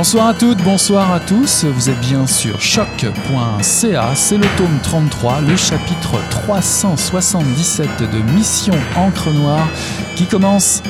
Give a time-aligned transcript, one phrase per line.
[0.00, 5.42] Bonsoir à toutes, bonsoir à tous, vous êtes bien sur choc.ca, c'est le tome 33,
[5.42, 9.68] le chapitre 377 de Mission Encre Noire
[10.16, 10.82] qui commence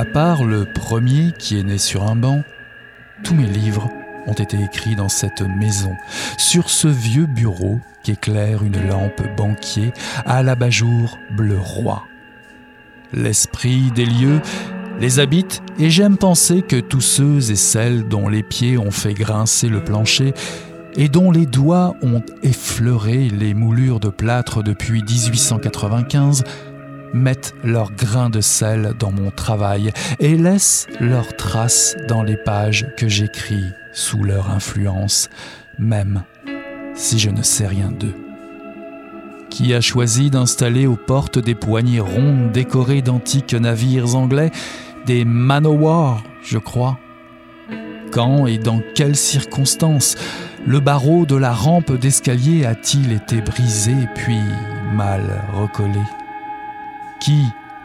[0.00, 2.42] À part le premier qui est né sur un banc,
[3.22, 3.90] tous mes livres
[4.26, 5.94] ont été écrits dans cette maison,
[6.38, 9.92] sur ce vieux bureau qu'éclaire une lampe banquier
[10.24, 12.04] à l'abat-jour bleu roi.
[13.12, 14.40] L'esprit des lieux
[15.00, 19.12] les habite et j'aime penser que tous ceux et celles dont les pieds ont fait
[19.12, 20.32] grincer le plancher
[20.96, 26.42] et dont les doigts ont effleuré les moulures de plâtre depuis 1895
[27.12, 32.86] mettent leur grain de sel dans mon travail et laissent leurs traces dans les pages
[32.96, 35.28] que j'écris sous leur influence,
[35.78, 36.22] même
[36.94, 38.14] si je ne sais rien d'eux.
[39.48, 44.50] Qui a choisi d'installer aux portes des poignées rondes décorées d'antiques navires anglais,
[45.06, 46.98] des manowars, je crois?
[48.12, 50.16] Quand et dans quelles circonstances
[50.66, 54.40] le barreau de la rampe d'escalier a-t-il été brisé puis
[54.92, 55.22] mal
[55.54, 56.00] recollé?
[57.20, 57.44] Qui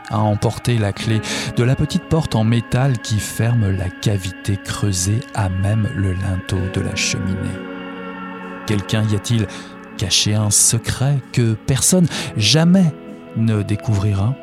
[0.10, 1.22] a emporté la clé
[1.56, 6.60] de la petite porte en métal qui ferme la cavité creusée à même le linteau
[6.74, 7.60] de la cheminée
[8.68, 9.48] Quelqu'un y a-t-il
[9.98, 12.94] caché un secret que personne jamais
[13.36, 14.36] ne découvrira?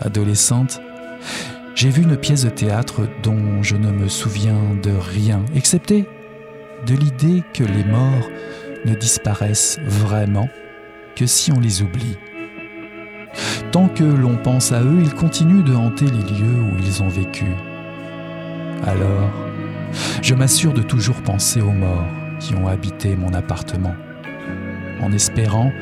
[0.00, 0.80] Adolescente,
[1.74, 6.08] j'ai vu une pièce de théâtre dont je ne me souviens de rien, excepté
[6.86, 8.28] de l'idée que les morts
[8.84, 10.48] ne disparaissent vraiment
[11.14, 12.16] que si on les oublie.
[13.70, 17.08] Tant que l'on pense à eux, ils continuent de hanter les lieux où ils ont
[17.08, 17.46] vécu.
[18.86, 19.30] Alors,
[20.22, 22.06] je m'assure de toujours penser aux morts
[22.40, 23.94] qui ont habité mon appartement,
[25.00, 25.72] en espérant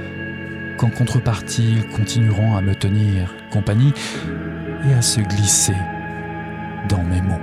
[0.79, 3.93] qu'en contrepartie, ils continueront à me tenir compagnie
[4.89, 5.77] et à se glisser
[6.89, 7.41] dans mes mots.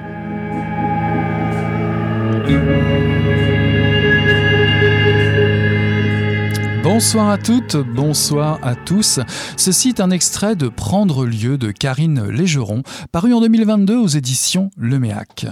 [6.89, 9.19] Bonsoir à toutes, bonsoir à tous.
[9.57, 12.81] Ceci est un extrait de Prendre lieu de Karine Légeron,
[13.11, 15.47] paru en 2022 aux éditions Leméac.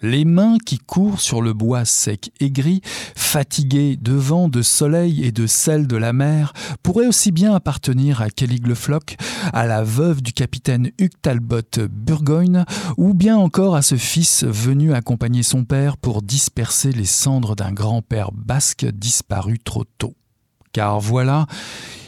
[0.00, 2.82] Les mains qui courent sur le bois sec et gris,
[3.16, 6.52] fatiguées de vent, de soleil et de sel de la mer,
[6.84, 9.16] pourraient aussi bien appartenir à Kelly Gleflock,
[9.52, 12.64] à la veuve du capitaine Hugues Talbot Burgoyne,
[12.96, 17.72] ou bien encore à ce fils venu accompagner son père pour disperser les cendres d'un
[17.72, 20.14] grand-père basque disparu trop tôt
[20.74, 21.46] car voilà,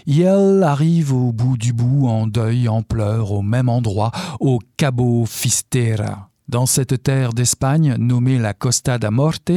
[0.06, 4.10] Yel arrive au bout du bout en deuil, en pleurs, au même endroit,
[4.41, 6.28] au Cabo Fistera.
[6.49, 9.53] Dans cette terre d'Espagne nommée la Costa da Morte,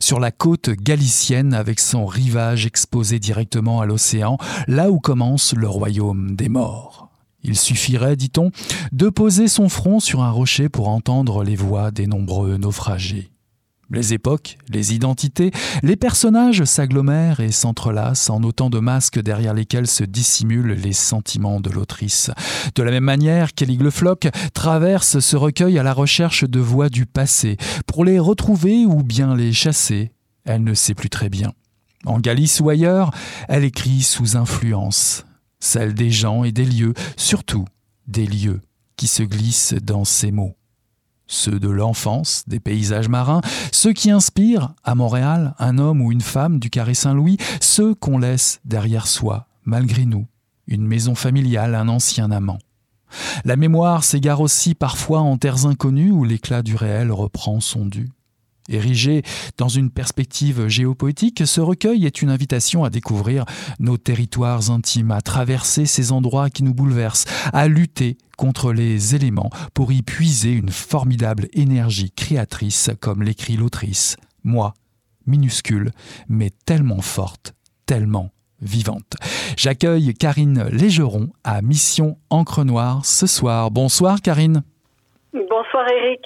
[0.00, 5.68] sur la côte galicienne avec son rivage exposé directement à l'océan, là où commence le
[5.68, 7.10] royaume des morts.
[7.42, 8.50] Il suffirait, dit-on,
[8.92, 13.33] de poser son front sur un rocher pour entendre les voix des nombreux naufragés.
[13.90, 15.50] Les époques, les identités,
[15.82, 21.60] les personnages s'agglomèrent et s'entrelacent en autant de masques derrière lesquels se dissimulent les sentiments
[21.60, 22.30] de l'autrice.
[22.74, 27.06] De la même manière, Kelly Gleflock traverse ce recueil à la recherche de voix du
[27.06, 27.56] passé,
[27.86, 30.12] pour les retrouver ou bien les chasser.
[30.44, 31.52] Elle ne sait plus très bien.
[32.06, 33.10] En Galice ou ailleurs,
[33.48, 35.24] elle écrit sous influence,
[35.60, 37.64] celle des gens et des lieux, surtout
[38.06, 38.60] des lieux
[38.96, 40.54] qui se glissent dans ses mots
[41.26, 43.40] ceux de l'enfance, des paysages marins,
[43.72, 48.18] ceux qui inspirent, à Montréal, un homme ou une femme du carré Saint-Louis, ceux qu'on
[48.18, 50.26] laisse derrière soi, malgré nous,
[50.66, 52.58] une maison familiale, un ancien amant.
[53.44, 58.10] La mémoire s'égare aussi parfois en terres inconnues où l'éclat du réel reprend son dû.
[58.68, 59.22] Érigé
[59.58, 63.44] dans une perspective géopoétique, ce recueil est une invitation à découvrir
[63.78, 69.50] nos territoires intimes, à traverser ces endroits qui nous bouleversent, à lutter contre les éléments
[69.74, 74.74] pour y puiser une formidable énergie créatrice comme l'écrit l'autrice, moi,
[75.26, 75.90] minuscule,
[76.28, 77.54] mais tellement forte,
[77.86, 78.30] tellement
[78.62, 79.16] vivante.
[79.56, 83.70] J'accueille Karine Légeron à Mission Encre Noire ce soir.
[83.70, 84.62] Bonsoir Karine.
[85.34, 86.20] Bonsoir Eric.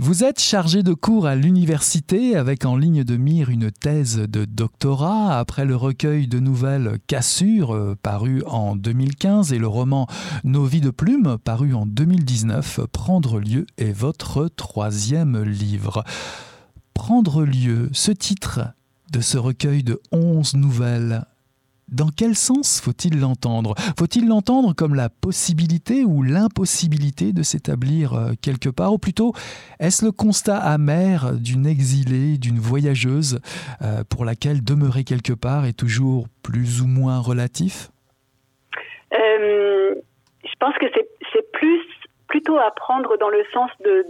[0.00, 4.44] Vous êtes chargé de cours à l'université avec en ligne de mire une thèse de
[4.44, 10.08] doctorat après le recueil de nouvelles Cassure euh, paru en 2015 et le roman
[10.42, 12.80] Nos vies de plumes paru en 2019.
[12.92, 16.02] Prendre lieu est votre troisième livre.
[16.94, 18.58] Prendre lieu, ce titre
[19.12, 21.26] de ce recueil de onze nouvelles
[21.92, 23.74] dans quel sens faut-il l'entendre?
[23.98, 28.92] Faut-il l'entendre comme la possibilité ou l'impossibilité de s'établir euh, quelque part?
[28.92, 29.32] Ou plutôt,
[29.78, 33.40] est-ce le constat amer d'une exilée, d'une voyageuse
[33.82, 37.90] euh, pour laquelle demeurer quelque part est toujours plus ou moins relatif?
[39.12, 39.94] Euh,
[40.44, 40.86] Je pense que
[41.32, 41.80] c'est plus
[42.28, 44.06] plutôt à prendre dans le sens de,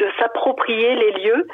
[0.00, 1.46] de s'approprier les lieux.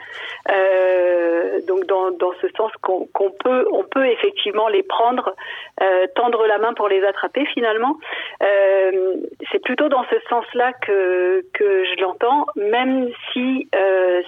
[0.50, 5.34] Euh, donc dans, dans ce sens qu'on peut on peut effectivement les prendre,
[5.82, 7.96] euh, tendre la main pour les attraper finalement.
[8.42, 9.14] Euh,
[9.50, 13.68] c'est plutôt dans ce sens-là que que je l'entends, même si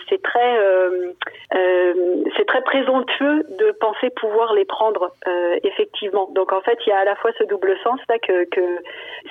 [0.09, 0.59] c'est très
[2.37, 5.13] c'est très présomptueux de penser pouvoir les prendre
[5.63, 6.29] effectivement.
[6.33, 8.79] Donc en fait il y a à la fois ce double sens là que que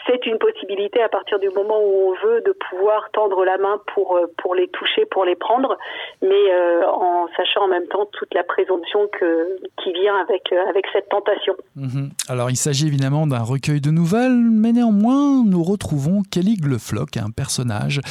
[0.05, 3.81] c'est une possibilité à partir du moment où on veut de pouvoir tendre la main
[3.93, 5.77] pour pour les toucher, pour les prendre,
[6.21, 10.69] mais euh, en sachant en même temps toute la présomption que, qui vient avec, euh,
[10.69, 11.53] avec cette tentation.
[11.75, 12.09] Mhm.
[12.27, 17.31] Alors il s'agit évidemment d'un recueil de nouvelles, mais néanmoins nous retrouvons Kelly Gleflock, un
[17.31, 18.01] personnage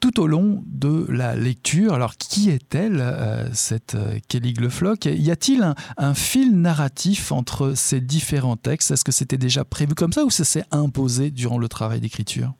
[0.00, 1.94] tout au long de la lecture.
[1.94, 3.96] Alors qui est-elle, euh, cette
[4.28, 8.90] Kelly Gleflock Y a-t-il un, un fil narratif entre ces différents textes?
[8.90, 12.52] Est-ce que c'était déjà prévu comme ça ou ça s'est imposé durant le travail d'écriture?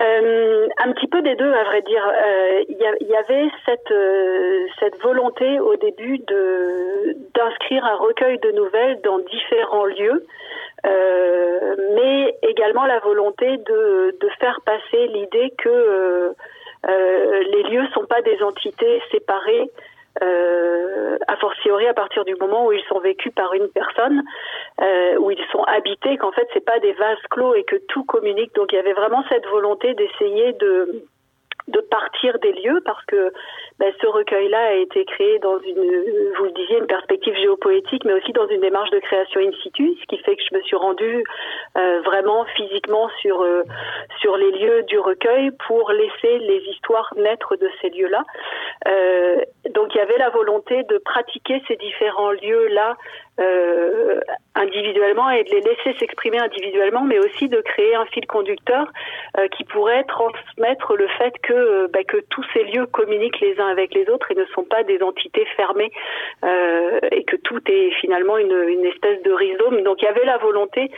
[0.00, 2.06] Euh, un petit peu des deux, à vrai dire.
[2.06, 8.52] Euh, il y, y, avait cette, euh, cette volonté au début d'inscrire un recueil de
[8.52, 10.24] nouvelles dans différents lieux,
[10.86, 16.32] euh, mais également la volonté de, faire passer l'idée que
[16.86, 19.68] les lieux sont pas des entités séparées
[20.22, 24.22] euh, a fortiori à partir du moment où ils sont vécus par une personne,
[24.80, 28.04] euh, où ils sont habités, qu'en fait c'est pas des vases clos et que tout
[28.04, 28.54] communique.
[28.54, 31.04] Donc il y avait vraiment cette volonté d'essayer de
[31.68, 33.32] de partir des lieux parce que
[33.78, 36.86] ben, ce recueil-là a été créé dans une, vous le disiez, une
[37.68, 40.56] géopoétique, mais aussi dans une démarche de création in situ, ce qui fait que je
[40.56, 41.24] me suis rendue
[41.76, 43.62] euh, vraiment physiquement sur euh,
[44.20, 48.24] sur les lieux du recueil pour laisser les histoires naître de ces lieux-là.
[48.86, 52.96] Euh, donc il y avait la volonté de pratiquer ces différents lieux-là
[53.38, 54.20] euh,
[54.54, 58.86] individuellement et de les laisser s'exprimer individuellement, mais aussi de créer un fil conducteur
[59.38, 63.58] euh, qui pourrait transmettre le fait que, euh, bah, que tous ces lieux communiquent les
[63.60, 65.92] uns avec les autres et ne sont pas des entités fermées
[67.12, 69.82] et que tout est finalement une, une espèce de rhizome.
[69.82, 70.90] Donc il y avait la volonté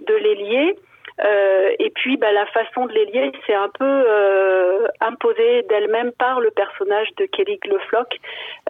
[0.00, 0.76] de les lier.
[1.24, 6.12] Euh, et puis, bah, la façon de les lier, c'est un peu euh, imposé d'elle-même
[6.12, 8.18] par le personnage de Kelly Gleflock,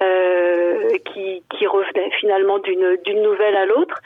[0.03, 3.99] euh, qui, qui revenait finalement d'une d'une nouvelle à l'autre.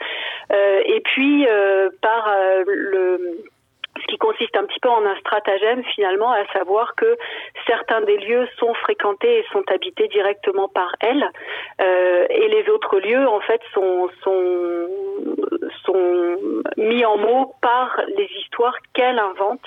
[0.51, 3.43] Euh, et puis, euh, par euh, le
[4.03, 7.17] ce qui consiste un petit peu en un stratagème finalement, à savoir que
[7.67, 11.25] certains des lieux sont fréquentés et sont habités directement par elle,
[11.81, 14.87] euh, et les autres lieux en fait sont, sont,
[15.85, 16.37] sont
[16.77, 19.65] mis en mots par les histoires qu'elle invente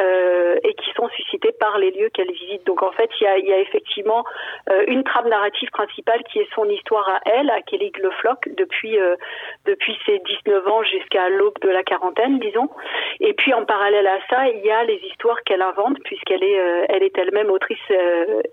[0.00, 2.64] euh, et qui sont suscités par les lieux qu'elle visite.
[2.66, 4.24] Donc en fait, il y a, effectivement
[4.70, 8.98] euh, une trame narrative principale qui est son histoire à elle, à Kelly Gleflock, depuis
[8.98, 9.16] euh,
[9.66, 12.70] depuis ses 19 ans jusqu'à l'aube de la quarantaine, disons.
[13.20, 16.86] Et puis en parallèle à ça, il y a les histoires qu'elle invente, puisqu'elle est
[16.88, 17.78] elle est elle-même autrice,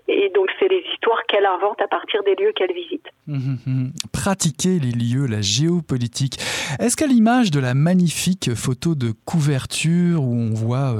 [0.08, 3.06] et donc c'est les histoires qu'elle invente à partir des lieux qu'elle visite.
[3.26, 3.88] Mmh, mmh.
[4.12, 6.38] Pratiquer les lieux, la géopolitique.
[6.78, 10.94] Est-ce qu'à l'image de la magnifique photo de couverture où on voit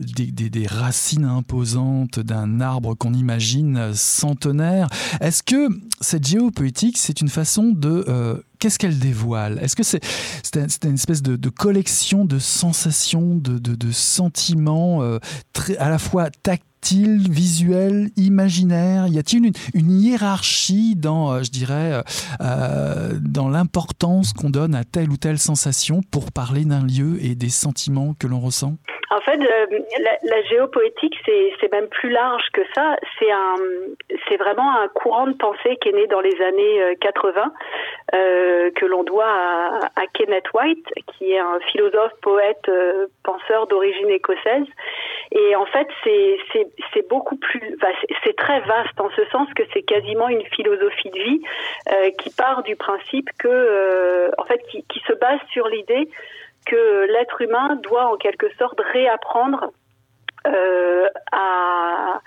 [0.00, 4.88] des, racines imposantes d'un arbre qu'on imagine centenaire.
[5.20, 5.68] Est-ce que
[6.00, 8.04] cette géopoétique, c'est une façon de...
[8.08, 9.58] Euh, Qu'est-ce qu'elle dévoile?
[9.60, 10.00] Est-ce que c'est
[10.42, 15.18] c'est un, une espèce de, collection de sensations, de, de, de sentiments euh,
[15.52, 19.06] très, à la fois tactiles visuel, imaginaire?
[19.08, 22.02] Y a-t-il une, hiérarchie dans, euh, je dirais,
[22.40, 27.34] euh, dans l'importance qu'on donne à telle ou telle sensation pour parler d'un lieu et
[27.34, 28.74] des sentiments que l'on ressent?
[29.10, 29.66] En fait, euh,
[30.24, 32.96] la, géopoétique, c'est même plus large que ça.
[33.20, 37.52] C'est vraiment un courant de pensée qui est né dans les années 80,
[38.12, 43.66] euh, euh, que l'on doit à, Kenneth White, qui est un philosophe, poète, euh, penseur
[43.66, 44.66] d'origine écossaise.
[45.32, 46.38] Et en fait, c'est
[47.08, 47.76] beaucoup plus,
[48.24, 51.40] c'est très vaste en ce sens que c'est quasiment une philosophie de vie
[51.92, 56.08] euh, qui part du principe que, euh, en fait, qui, qui se base sur l'idée
[56.66, 59.70] que l'être humain doit en quelque sorte réapprendre
[60.46, 62.20] à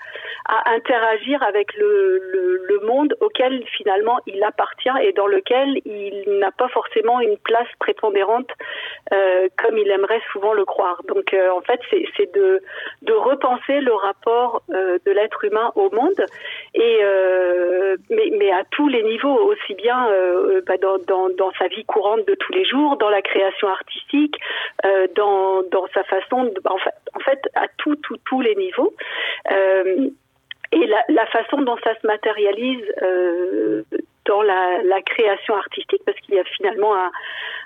[0.48, 6.38] à interagir avec le, le, le, monde auquel finalement il appartient et dans lequel il
[6.38, 8.48] n'a pas forcément une place prépondérante
[9.12, 11.02] euh, comme il aimerait souvent le croire.
[11.06, 11.80] Donc euh, en fait
[12.16, 12.62] c'est de,
[13.02, 16.24] de repenser le rapport euh, de l'être humain au monde
[16.74, 21.52] et euh, mais, mais à tous les niveaux aussi bien euh, bah dans, dans, dans,
[21.58, 24.36] sa vie courante de tous les jours, dans la création artistique,
[25.14, 28.94] dans, dans sa façon de, en fait, en fait à tous tous les niveaux.
[29.50, 30.10] Euh,
[30.70, 33.82] et la, façon dont ça se matérialise euh,
[34.26, 36.94] dans la, création artistique, parce qu'il y a finalement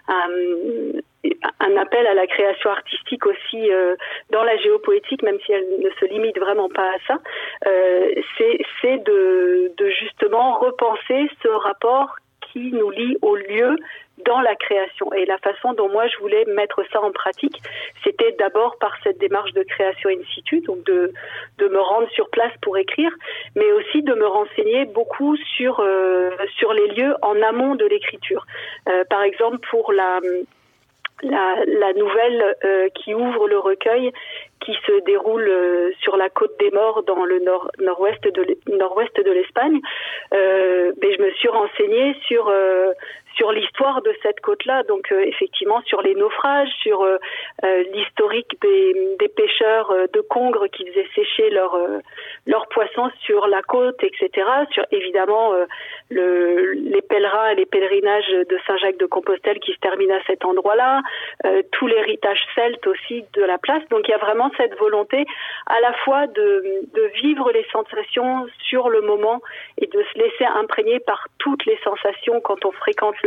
[0.08, 3.96] un, appel à la création artistique aussi euh,
[4.30, 7.18] dans la géopoétique, même si elle ne se limite vraiment pas à ça,
[8.38, 12.14] c'est de, de justement repenser ce rapport
[12.52, 13.76] qui nous lie au lieu
[14.24, 15.12] dans la création.
[15.14, 17.60] Et la façon dont moi je voulais mettre ça en pratique,
[18.04, 21.12] c'était d'abord par cette démarche de création in situ, donc de,
[21.58, 23.10] de me rendre sur place pour écrire,
[23.56, 28.46] mais aussi de me renseigner beaucoup sur, euh, sur les lieux en amont de l'écriture.
[28.88, 30.20] Euh, par exemple, pour la
[31.22, 34.12] la, nouvelle euh, qui ouvre le recueil
[34.64, 39.80] qui se déroule euh, sur la côte des Morts dans le nord nord-ouest de l'Espagne.
[40.34, 42.92] Euh, ben, je me suis renseignée sur euh,
[43.36, 47.16] sur l'histoire de cette côte-là, donc euh, effectivement sur les naufrages, sur euh,
[47.64, 54.46] euh l'historique des, pêcheurs de Congres qui faisaient sécher leurs poissons sur la côte, etc.
[54.72, 55.52] Sur évidemment
[56.10, 60.44] le, les pèlerins et les pèlerinages de Saint-Jacques de Compostelle qui se terminent à cet
[60.44, 61.00] endroit-là,
[61.72, 63.82] tout l'héritage celte aussi de la place.
[63.90, 65.24] Donc il y a vraiment cette volonté
[65.66, 66.82] à la fois de
[67.22, 69.40] vivre les sensations sur le moment
[69.78, 73.21] et de se laisser imprégner par toutes les sensations quand on fréquente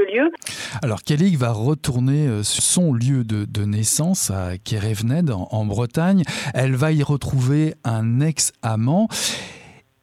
[0.82, 6.24] Alors Kelly va retourner euh, sur son lieu de, naissance à Kerevened en, en Bretagne?
[6.54, 9.08] Elle va y retrouver un ex-amant.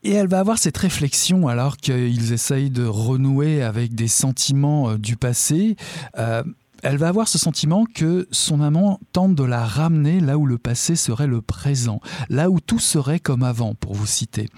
[0.04, 4.99] Et elle va avoir cette réflexion alors qu'ils essayent de renouer avec des sentiments euh,
[4.99, 5.76] du passé.
[6.18, 6.42] Euh,
[6.82, 10.58] elle va avoir ce sentiment que son amant tente de la ramener là où le
[10.58, 14.49] passé serait le présent, là où tout serait comme avant, pour vous citer.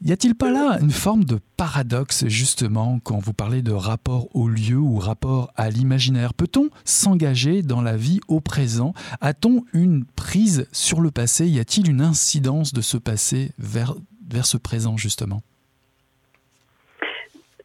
[0.00, 4.48] Y a-t-il pas là une forme de paradoxe justement quand vous parlez de rapport au
[4.48, 6.34] lieu ou rapport à l'imaginaire?
[6.34, 8.92] Peut-on s'engager dans la vie au présent?
[9.20, 11.46] A-t-on une prise sur le passé?
[11.46, 13.94] Y a-t-il une incidence de ce passé vers,
[14.30, 15.42] vers ce présent justement?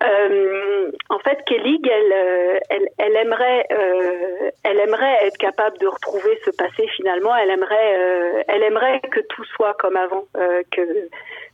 [0.02, 6.40] Euh, en fait, Kelly, elle, elle, elle, aimerait, euh, elle aimerait être capable de retrouver
[6.44, 7.36] ce passé finalement.
[7.36, 10.82] Elle aimerait, euh, elle aimerait que tout soit comme avant, euh, que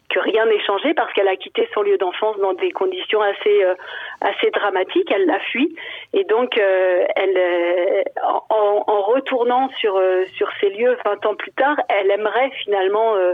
[0.10, 3.63] que rien n'est changé parce qu'elle a quitté son lieu d'enfance dans des conditions assez
[3.63, 3.75] euh,
[4.22, 5.12] assez dramatiques.
[5.12, 5.75] Elle l'a fui.
[6.13, 8.04] Et donc euh, elle euh,
[8.50, 13.16] en, en, retournant sur euh, sur ces lieux 20 ans plus tard, elle aimerait finalement
[13.16, 13.34] euh,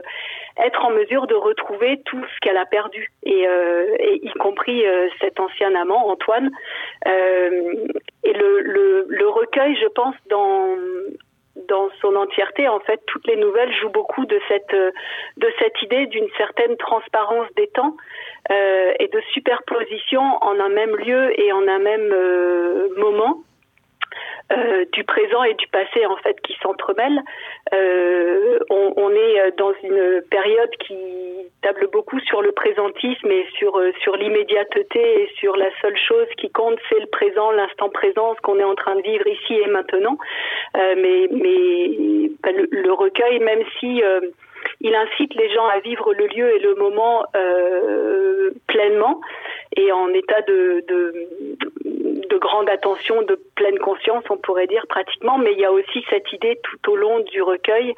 [0.63, 3.11] être en mesure de retrouver tout ce qu'elle a perdu.
[3.23, 4.83] Et, euh, et y compris
[5.19, 6.49] cet ancien amant Antoine.
[7.05, 10.75] Et le, le, le recueil, je pense dans
[11.67, 14.75] dans son entièreté en fait toutes les nouvelles jouent beaucoup de cette
[15.37, 17.95] de cette idée d'une certaine transparence des temps
[18.51, 23.41] euh, et de superposition en un même lieu et en un même euh, moment
[24.51, 27.23] euh, du présent et du passé en fait qui s'entremêlent
[27.73, 30.95] euh, on, est dans une période qui
[31.61, 36.27] table beaucoup sur le présentisme et sur euh, sur l'immédiateté et sur la seule chose
[36.37, 39.53] qui compte c'est le présent l'instant présent ce qu'on est en train de vivre ici
[39.55, 40.17] et maintenant.
[40.77, 44.19] Euh, mais mais le, le recueil même si euh,
[44.81, 49.21] il incite les gens à vivre le lieu et le moment euh, pleinement
[49.75, 50.83] et en état de,
[52.29, 56.05] de grande attention, de pleine conscience, on pourrait dire pratiquement, mais il y a aussi
[56.09, 57.93] cette idée tout au long du recueil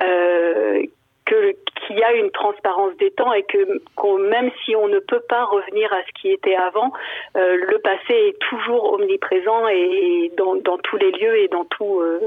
[0.00, 0.82] euh,
[1.26, 3.58] qu'il y a une transparence des temps et que
[3.96, 6.92] qu même si on ne peut pas revenir à ce qui était avant,
[7.36, 12.00] euh, le passé est toujours omniprésent et dans, dans tous les lieux et dans tout,
[12.00, 12.20] euh,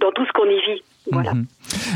[0.00, 0.82] dans tout ce qu'on y vit.
[1.12, 1.32] Voilà.
[1.32, 1.46] Mmh.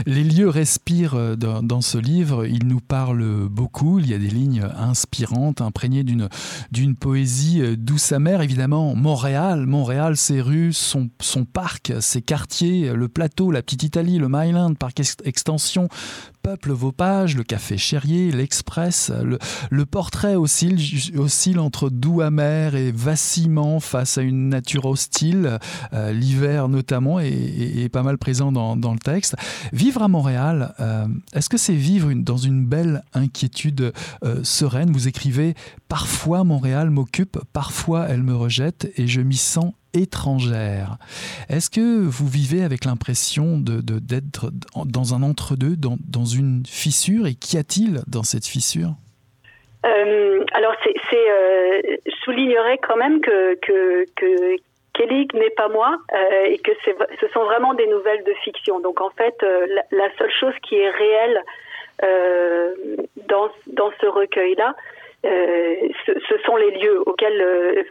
[0.07, 4.28] Les lieux respirent euh, dans, ce livre, ils nous parlent beaucoup, il y a des
[4.28, 6.28] lignes inspirantes, imprégnées d'une
[6.71, 8.40] d'une poésie euh, douce amère.
[8.43, 14.19] Évidemment Montréal, Montréal, ses rues, son, son parc, ses quartiers, le plateau, la petite Italie,
[14.19, 15.88] le Myland, parc extension,
[16.45, 19.11] peuple vos pages, le café chérier, l'express,
[19.71, 20.78] le, portrait oscille,
[21.19, 25.59] oscille entre doux amer et vacillement face à une nature hostile,
[25.95, 29.37] euh, l'hiver notamment est, est pas mal présent dans, dans le texte.
[29.73, 33.92] Vivre à Montréal, euh, est-ce que c'est vivre dans une belle inquiétude
[34.25, 34.90] euh, sereine?
[34.90, 35.54] Vous écrivez
[35.88, 40.99] parfois Montréal m'occupe, parfois elle me rejette et je m'y sens étrangère.
[41.49, 44.50] Est-ce que vous vivez avec l'impression de, d'être
[44.85, 47.26] dans un entre-deux, dans, une fissure?
[47.26, 48.94] Et qu'y a-t-il dans cette fissure?
[49.87, 50.94] Euh, Alors, c'est,
[52.25, 53.56] soulignerais quand même que
[54.95, 56.71] Kelly n'est pas moi euh, et que
[57.21, 58.81] ce sont vraiment des nouvelles de fiction.
[58.81, 61.43] Donc en fait, euh, la, seule chose qui est réelle
[62.03, 62.75] euh,
[63.29, 64.75] dans, dans ce recueil-là,
[65.23, 67.87] ce, ce, sont les lieux auxquels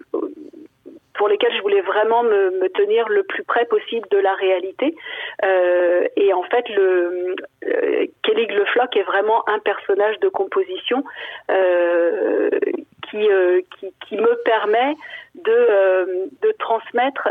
[1.15, 4.95] pour lesquels je voulais vraiment me, tenir le plus près possible de la réalité.
[6.15, 7.36] Et en fait, le
[8.22, 11.03] Kelly Le Flock est vraiment un personnage de composition
[13.10, 13.27] qui,
[14.07, 14.93] qui, me permet
[15.35, 17.29] de, euh, de transmettre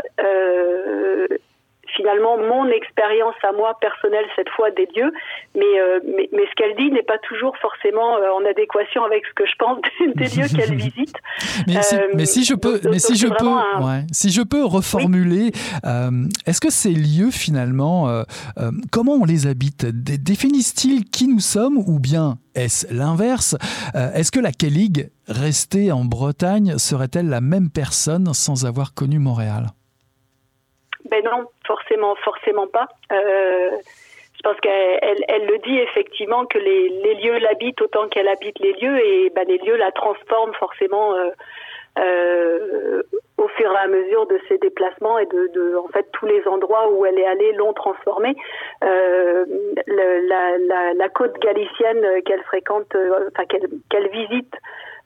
[1.95, 5.11] finalement mon expérience à moi personnelle cette fois des lieux,
[5.55, 9.23] mais, euh, mais, mais, ce qu'elle dit n'est pas toujours forcément euh, en adéquation avec
[9.25, 9.79] ce que je pense
[10.15, 11.15] des lieux qu'elle visite.
[11.67, 14.63] Mais, si, euh, mais, si, je peux, mais si je peux, ouais, si je peux
[14.63, 15.51] reformuler,
[16.47, 18.23] est-ce que ces lieux finalement,
[18.91, 19.85] comment on les habite?
[19.85, 23.55] Définissent-ils qui nous sommes ou bien est-ce l'inverse?
[23.93, 29.67] Est-ce que la Kellig, restée en Bretagne, serait-elle la même personne sans avoir connu Montréal?
[31.09, 32.87] Ben non, forcément, forcément pas.
[33.11, 33.71] Euh,
[34.35, 38.73] je pense qu'elle elle, le dit effectivement que les, lieux l'habitent autant qu'elle habite les
[38.73, 41.29] lieux et ben, les lieux la transforment forcément euh,
[41.99, 43.03] euh,
[43.37, 46.91] au fur et à mesure de ses déplacements et de, en fait tous les endroits
[46.91, 48.35] où elle est allée l'ont transformée.
[48.81, 54.55] La, côte galicienne qu'elle fréquente, enfin qu'elle qu'elle visite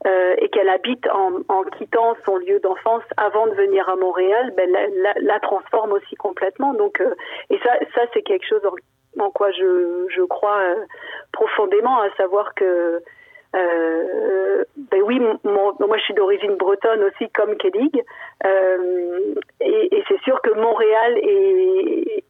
[0.06, 4.70] euh, et qu'elle habite en, quittant son lieu d'enfance avant de venir à Montréal, ben,
[5.20, 6.74] la, transforme aussi complètement.
[6.74, 7.16] Donc, euh,
[7.50, 8.62] et ça, ça c'est quelque chose
[9.20, 10.86] en, quoi je, crois euh,
[11.32, 13.02] profondément, à savoir que
[13.54, 17.92] ben oui, moi je suis d'origine bretonne aussi comme Kelly,
[19.62, 22.24] et c'est sûr que Montréal est,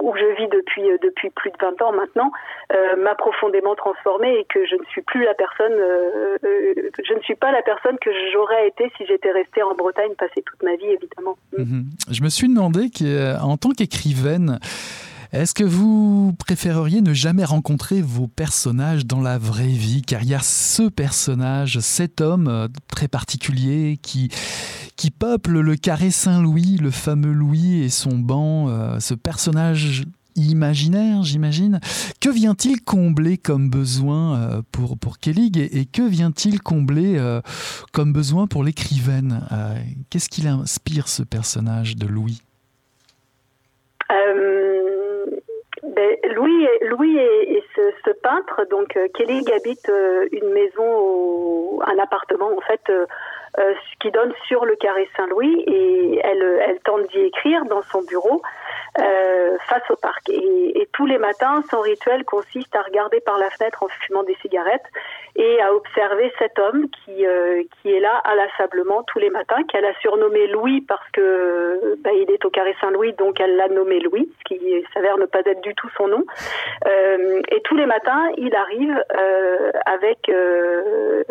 [0.00, 2.30] où je vis depuis depuis plus de 20 ans maintenant
[2.72, 7.14] euh, m'a profondément transformée et que je ne suis plus la personne, euh, euh, je
[7.14, 10.62] ne suis pas la personne que j'aurais été si j'étais restée en Bretagne passer toute
[10.62, 11.36] ma vie évidemment.
[11.56, 11.84] Mhm.
[12.10, 14.58] Je me suis demandé qu'en tant qu'écrivaine
[15.32, 20.00] est-ce que vous préféreriez ne jamais rencontrer vos personnages dans la vraie vie?
[20.00, 24.30] Car il y a ce personnage, cet homme euh, très particulier qui,
[24.98, 30.02] qui peuple le carré Saint-Louis, le fameux Louis et son banc, euh, ce personnage
[30.36, 31.80] imaginaire, j'imagine.
[32.20, 37.16] Que vient-il combler comme besoin euh, pour, pour Kellig et, que vient-il combler
[37.92, 39.40] comme besoin pour l'écrivaine
[40.10, 42.42] Qu'est-ce qu'il inspire ce personnage de Louis?
[45.94, 47.18] Ben, Louis, Louis
[48.04, 52.92] ce, peintre, donc euh, Kelly habite euh, une maison, un appartement en fait,
[53.58, 58.02] euh, qui donne sur le carré Saint-Louis et elle, elle tente d'y écrire dans son
[58.02, 58.40] bureau
[59.00, 60.28] euh, face au parc.
[60.30, 64.22] Et, et, tous les matins, son rituel consiste à regarder par la fenêtre en fumant
[64.22, 64.86] des cigarettes
[65.36, 69.84] et à observer cet homme qui, euh, qui est là inlassablement tous les matins, qu'elle
[69.84, 74.00] a surnommé Louis parce que bah, il est au carré Saint-Louis, donc elle l'a nommé
[74.00, 76.24] Louis, ce qui s'avère ne pas être du tout son nom.
[76.86, 81.22] Euh, et tous les matins, il arrive euh, avec euh,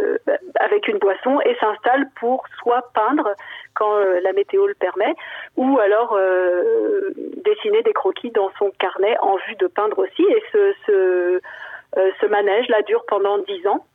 [0.60, 3.34] avec une boisson et s'installe pour soit peindre
[3.74, 5.14] quand euh, la météo le permet,
[5.56, 7.12] ou alors euh,
[7.46, 10.24] dessiner des croquis dans son carnet en vue de peindre aussi.
[10.24, 11.42] Et ce, ce,
[11.98, 13.86] euh, manège là dure pendant dix ans.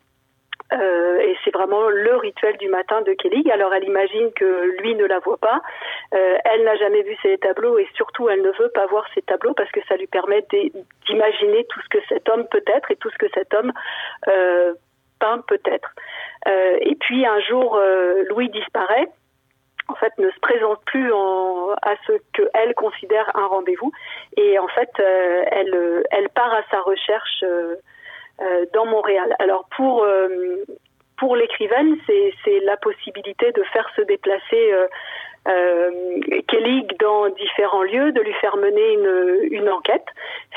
[0.75, 3.51] Et c'est vraiment le rituel du matin de Kelly.
[3.51, 5.61] Alors elle imagine que lui ne la voit pas.
[6.13, 9.53] Elle n'a jamais vu ses tableaux et surtout elle ne veut pas voir ses tableaux
[9.53, 10.43] parce que ça lui permet
[11.07, 13.73] d'imaginer tout ce que cet homme peut être et tout ce que cet homme
[14.29, 14.73] euh,
[15.23, 15.95] peint peut être.
[16.49, 19.09] Euh, et puis un jour, euh, Louis disparaît
[19.89, 23.91] en fait ne se présente plus en, à ce que elle considère un rendez-vous
[24.37, 27.45] et en fait euh, elle elle part à sa recherche
[28.73, 29.35] dans Montréal.
[29.39, 30.07] Alors pour
[31.19, 34.73] pour l'écrivaine, c'est la possibilité de faire se déplacer
[35.49, 35.91] euh,
[36.49, 40.07] Kelly dans différents lieux, de lui faire mener une, une enquête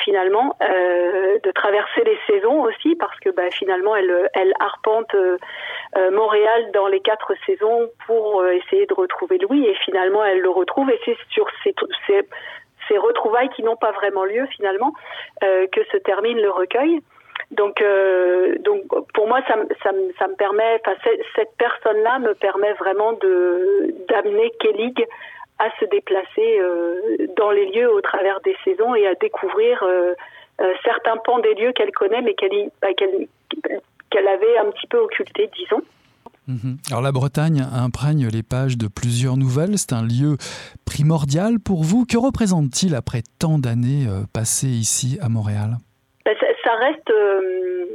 [0.03, 5.37] finalement, euh, de traverser les saisons aussi parce que bah, finalement elle, elle arpente euh,
[6.11, 10.49] Montréal dans les quatre saisons pour euh, essayer de retrouver Louis et finalement elle le
[10.49, 11.73] retrouve et c'est sur ces,
[12.05, 12.27] ces,
[12.87, 14.93] ces retrouvailles qui n'ont pas vraiment lieu finalement
[15.43, 16.99] euh, que se termine le recueil.
[17.55, 20.97] Donc, euh, donc pour moi, ça, me permet, enfin,
[21.35, 25.05] cette personne-là me permet vraiment de d'amener Kellig
[25.59, 30.13] à se déplacer euh, dans les lieux au travers des saisons et à découvrir euh,
[30.83, 35.49] certains pans des lieux qu'elle connaît, mais qu'elle bah, qu'elle avait un petit peu occulté,
[35.57, 35.81] disons.
[36.47, 36.77] Mhm.
[36.89, 40.37] Alors la Bretagne imprègne les pages de plusieurs nouvelles, c'est un lieu
[40.85, 42.05] primordial pour vous.
[42.05, 45.77] Que représente-t-il après tant d'années passées ici à Montréal?
[46.65, 47.09] Ça, reste...
[47.11, 47.85] Euh,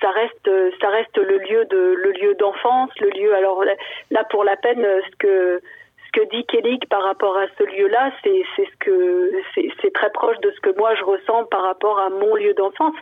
[0.00, 3.34] ça reste, ça reste le lieu de le lieu d'enfance, le lieu.
[3.34, 3.64] Alors
[4.10, 5.60] là, pour la peine, ce que
[6.12, 9.32] ce que dit Kelly par rapport à ce lieu-là, c'est c'est ce que
[9.80, 12.94] c'est très proche de ce que moi je ressens par rapport à mon lieu d'enfance.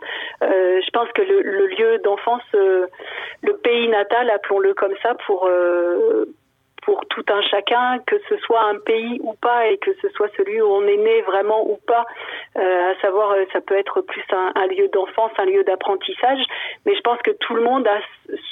[0.43, 2.87] Euh, je pense que le, lieu d'enfance, euh,
[3.41, 6.25] le pays natal, appelons-le comme ça, pour euh,
[6.81, 10.29] pour tout un chacun, que ce soit un pays ou pas, et que ce soit
[10.35, 12.05] celui où on est né vraiment ou pas,
[12.57, 16.43] euh, à savoir, euh, ça peut être plus un, lieu d'enfance, un lieu d'apprentissage,
[16.85, 17.99] mais je pense que tout le monde a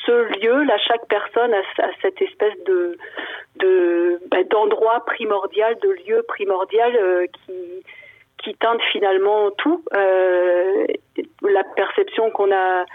[0.06, 1.62] ce lieu, là, chaque personne a,
[2.02, 2.98] cette espèce de
[4.30, 7.84] bah, d'endroit primordial, de lieu primordial euh, qui
[8.42, 12.86] qui teinte finalement tout, la perception qu'on a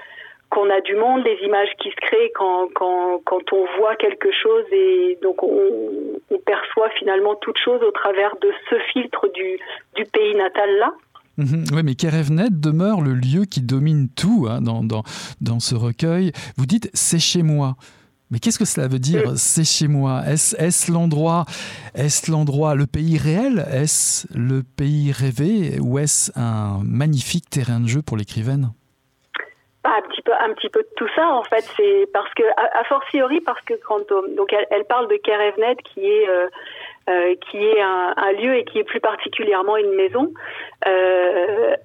[0.55, 4.31] qu'on a du monde, les images qui se créent quand, quand, quand on voit quelque
[4.31, 9.59] chose et donc on, on perçoit finalement toute chose au travers de ce filtre du,
[9.97, 10.93] du pays natal là.
[11.37, 15.03] Mmh, oui, mais Kerevenet demeure le lieu qui domine tout hein, dans, dans,
[15.41, 16.31] dans ce recueil.
[16.57, 17.75] Vous dites c'est chez moi.
[18.31, 19.37] Mais qu'est-ce que cela veut dire mmh.
[19.37, 21.47] c'est chez moi Est-ce est l'endroit
[21.97, 23.67] Est-ce l'endroit, le pays réel?
[23.73, 25.81] Est-ce le pays rêvé?
[25.81, 28.71] Ou est-ce un magnifique terrain de jeu pour l'écrivaine?
[29.85, 32.85] Un petit peu un petit peu de tout ça en fait c'est parce que a,
[32.85, 36.49] fortiori parce que quand donc elle, elle parle de Kerevnet qui est euh,
[37.09, 40.33] euh, qui est un, lieu et qui est plus particulièrement une maison
[40.87, 41.77] euh,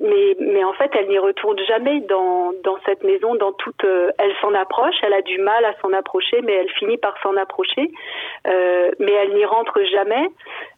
[0.00, 3.84] mais, mais en fait, elle n'y retourne jamais dans, dans cette maison, dans toute.
[3.84, 7.14] Euh, elle s'en approche, elle a du mal à s'en approcher, mais elle finit par
[7.22, 7.90] s'en approcher.
[8.46, 10.26] Euh, mais elle n'y rentre jamais.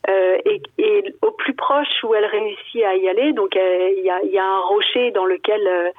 [0.09, 4.11] Euh, et, et, au plus proche où elle réussit à y aller, donc il y
[4.11, 5.91] a, y a, un rocher dans lequel euh,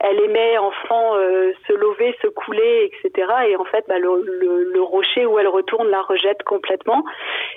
[0.00, 3.28] elle aimait enfant euh, se lever, se couler, etc.
[3.48, 7.04] Et en fait, bah, le, rocher où elle retourne la rejette complètement.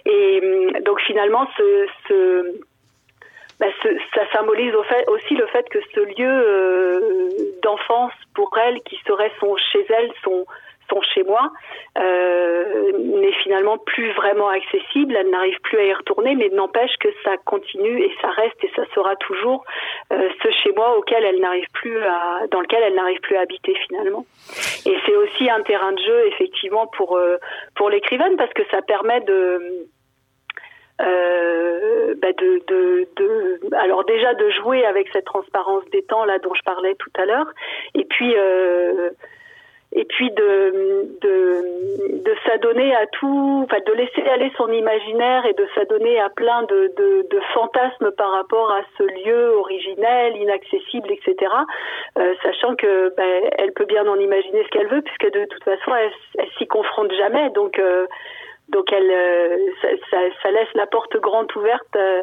[0.06, 0.42] Et
[0.86, 1.48] donc finalement,
[3.60, 3.68] bah,
[4.14, 4.74] ça symbolise
[5.08, 7.30] aussi le fait que ce lieu euh,
[7.64, 10.46] d'enfance pour elle, qui serait son chez elle, son
[10.90, 11.52] son chez moi
[11.98, 17.10] euh, n'est finalement plus vraiment accessible, elle n'arrive plus à y retourner, mais n'empêche que
[17.24, 19.64] ça continue et ça reste et ça sera toujours
[20.12, 21.98] euh, ce chez moi auquel elle n'arrive plus
[22.52, 24.26] dans lequel elle n'arrive plus à habiter finalement.
[24.86, 27.38] Et c'est aussi un terrain de jeu effectivement pour euh,
[27.76, 29.88] pour l'écrivaine parce que ça permet de
[31.02, 36.38] euh, bah de, de, de, alors déjà de jouer avec cette transparence des temps là
[36.40, 37.48] dont je parlais tout à l'heure,
[37.96, 38.36] et puis
[39.96, 45.54] et puis de, de, de s'adonner à tout, enfin de laisser aller son imaginaire et
[45.54, 51.12] de s'adonner à plein de, de, de, fantasmes par rapport à ce lieu originel, inaccessible,
[51.12, 51.52] etc.
[52.18, 55.64] Euh, sachant que ben, elle peut bien en imaginer ce qu'elle veut, puisque de toute
[55.64, 58.08] façon elle, s'y confronte jamais, donc euh,
[58.70, 61.96] donc elle, euh, ça, ça, ça, laisse la porte grande ouverte.
[61.96, 62.22] Euh,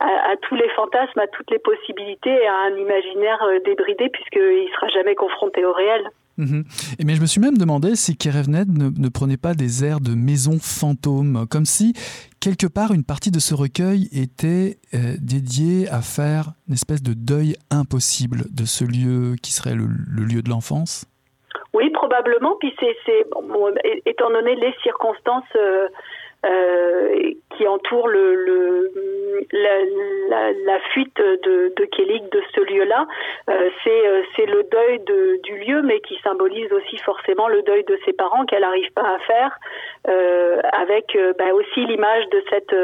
[0.00, 4.64] à, à, tous les fantasmes, à toutes les possibilités, à un imaginaire euh, débridé puisqu'il
[4.64, 6.08] ne sera jamais confronté au réel.
[6.38, 6.62] Mmh.
[7.00, 10.14] Et mais je me suis même demandé si Kerevenet ne, prenait pas des airs de
[10.14, 11.94] maison fantôme, comme si
[12.40, 17.12] quelque part une partie de ce recueil était euh, dédiée à faire une espèce de
[17.12, 21.06] deuil impossible de ce lieu qui serait le, lieu de l'enfance.
[21.74, 22.56] Oui, probablement.
[22.60, 22.96] Puis c'est
[24.06, 25.44] étant donné les circonstances.
[25.56, 25.88] Euh,
[26.42, 28.92] qui entoure le, le
[29.52, 33.06] la, la, fuite de, de Kelly de ce lieu-là.
[33.50, 34.02] Euh, c'est
[34.36, 38.12] c'est le deuil de, du lieu, mais qui symbolise aussi forcément le deuil de ses
[38.12, 39.58] parents qu'elle n'arrive pas à faire,
[40.08, 42.74] euh, avec euh, bah, aussi l'image de cette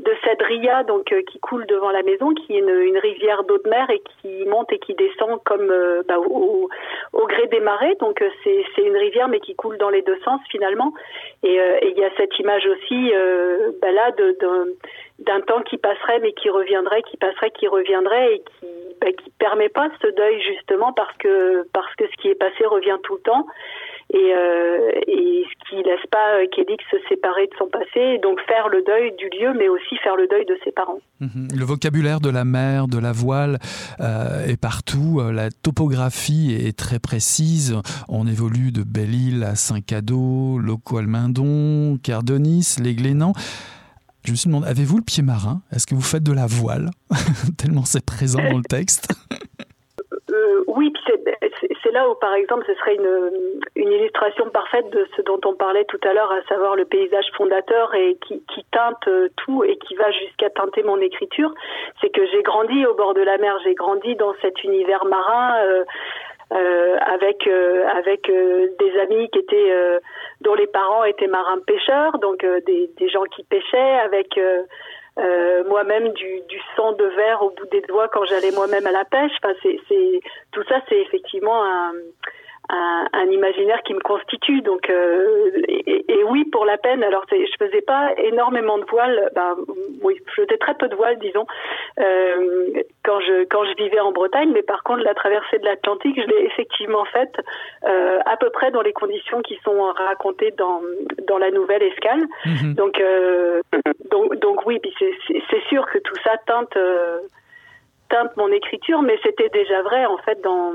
[0.00, 3.58] de cette ria donc euh, qui coule devant la maison, qui est une, rivière d'eau
[3.58, 6.68] de mer et qui monte et qui descend comme euh, bah, au,
[7.26, 7.96] gré des marées.
[8.00, 10.92] Donc euh, c'est une rivière mais qui coule dans les deux sens finalement.
[11.42, 13.12] Et il y a cette image aussi
[13.80, 14.10] bah, là
[15.18, 18.66] d'un temps qui passerait mais qui reviendrait, qui passerait, qui reviendrait et qui
[19.00, 22.64] bah, qui permet pas ce deuil justement parce que parce que ce qui est passé
[22.64, 23.46] revient tout le temps
[24.14, 28.38] et, euh, et ce qui laisse pas euh, Kédix se séparer de son passé, donc
[28.46, 31.00] faire le deuil du lieu, mais aussi faire le deuil de ses parents.
[31.18, 31.48] Mmh.
[31.58, 33.58] Le vocabulaire de la mer, de la voile
[33.98, 35.20] euh, est partout.
[35.32, 37.76] La topographie est très précise.
[38.08, 43.32] On évolue de Belle-Île à Saint-Cadeau, Loco-Almindon, Cardonis, les Glénans.
[44.24, 45.60] Je me suis demandé, avez-vous le pied marin?
[45.72, 46.90] Est-ce que vous faites de la voile?
[47.58, 49.12] Tellement c'est présent dans le texte.
[50.30, 51.24] euh, oui, c'est
[51.94, 56.00] là où, par exemple, ce serait une, illustration parfaite de ce dont on parlait tout
[56.02, 60.50] à l'heure, à savoir le paysage fondateur et qui, teinte tout et qui va jusqu'à
[60.50, 61.54] teinter mon écriture.
[62.00, 65.56] C'est que j'ai grandi au bord de la mer, j'ai grandi dans cet univers marin.
[66.52, 70.00] Euh, avec avec des amis qui étaient
[70.42, 74.38] dont les parents étaient marins pêcheurs, donc des, des gens qui pêchaient, avec
[75.16, 79.04] moi-même du, du sang de verre au bout des doigts quand j'allais moi-même à la
[79.04, 79.32] pêche.
[79.42, 80.20] Enfin, c'est
[80.52, 81.92] tout ça, c'est effectivement un
[82.74, 84.60] un, un, imaginaire qui me constitue.
[84.62, 85.50] Donc, euh,
[85.86, 87.02] et, oui, pour la peine.
[87.02, 89.30] Alors, je faisais pas énormément de voile.
[89.34, 89.56] Ben,
[90.02, 91.46] oui, je faisais très peu de voile, disons,
[92.00, 94.50] euh, quand je quand je vivais en Bretagne.
[94.52, 97.36] Mais par contre, la traversée de l'Atlantique, je l'ai effectivement faite
[97.84, 100.80] euh, à peu près dans les conditions qui sont racontées dans
[101.28, 102.24] dans la nouvelle escale.
[102.46, 102.74] Mhm.
[102.74, 103.02] Donc,
[104.10, 106.76] donc, donc oui, puis c'est sûr que tout ça teinte
[108.08, 110.72] teinte mon écriture, mais c'était déjà vrai en fait dans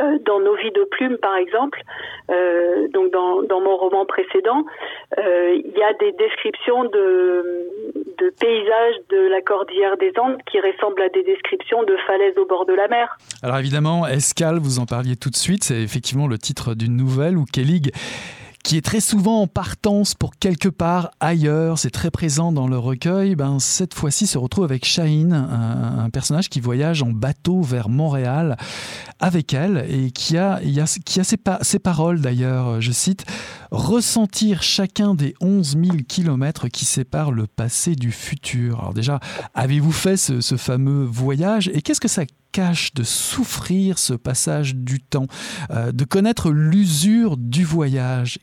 [0.00, 1.80] euh, dans Nos vies de plumes, par exemple,
[2.30, 4.64] euh, donc dans, mon roman précédent,
[5.18, 7.68] euh, il y a des descriptions de,
[8.18, 12.46] de, paysages de la cordillère des Andes qui ressemblent à des descriptions de falaises au
[12.46, 13.16] bord de la mer.
[13.42, 17.36] Alors évidemment, Escale, vous en parliez tout de suite, c'est effectivement le titre d'une nouvelle
[17.36, 17.80] où Kelly
[18.64, 22.78] qui est très souvent en partance pour quelque part ailleurs, c'est très présent dans le
[22.78, 27.90] recueil, ben, cette fois-ci se retrouve avec Shaheen, un, personnage qui voyage en bateau vers
[27.90, 28.56] Montréal
[29.20, 33.26] avec elle et qui a, a, qui a ses, paroles d'ailleurs, je cite,
[33.70, 38.80] ressentir chacun des 11 000 kilomètres qui séparent le passé du futur.
[38.80, 39.20] Alors déjà,
[39.52, 45.00] avez-vous fait ce, fameux voyage et qu'est-ce que ça cache de souffrir ce passage du
[45.00, 45.26] temps,
[45.70, 48.38] euh, de connaître l'usure du voyage?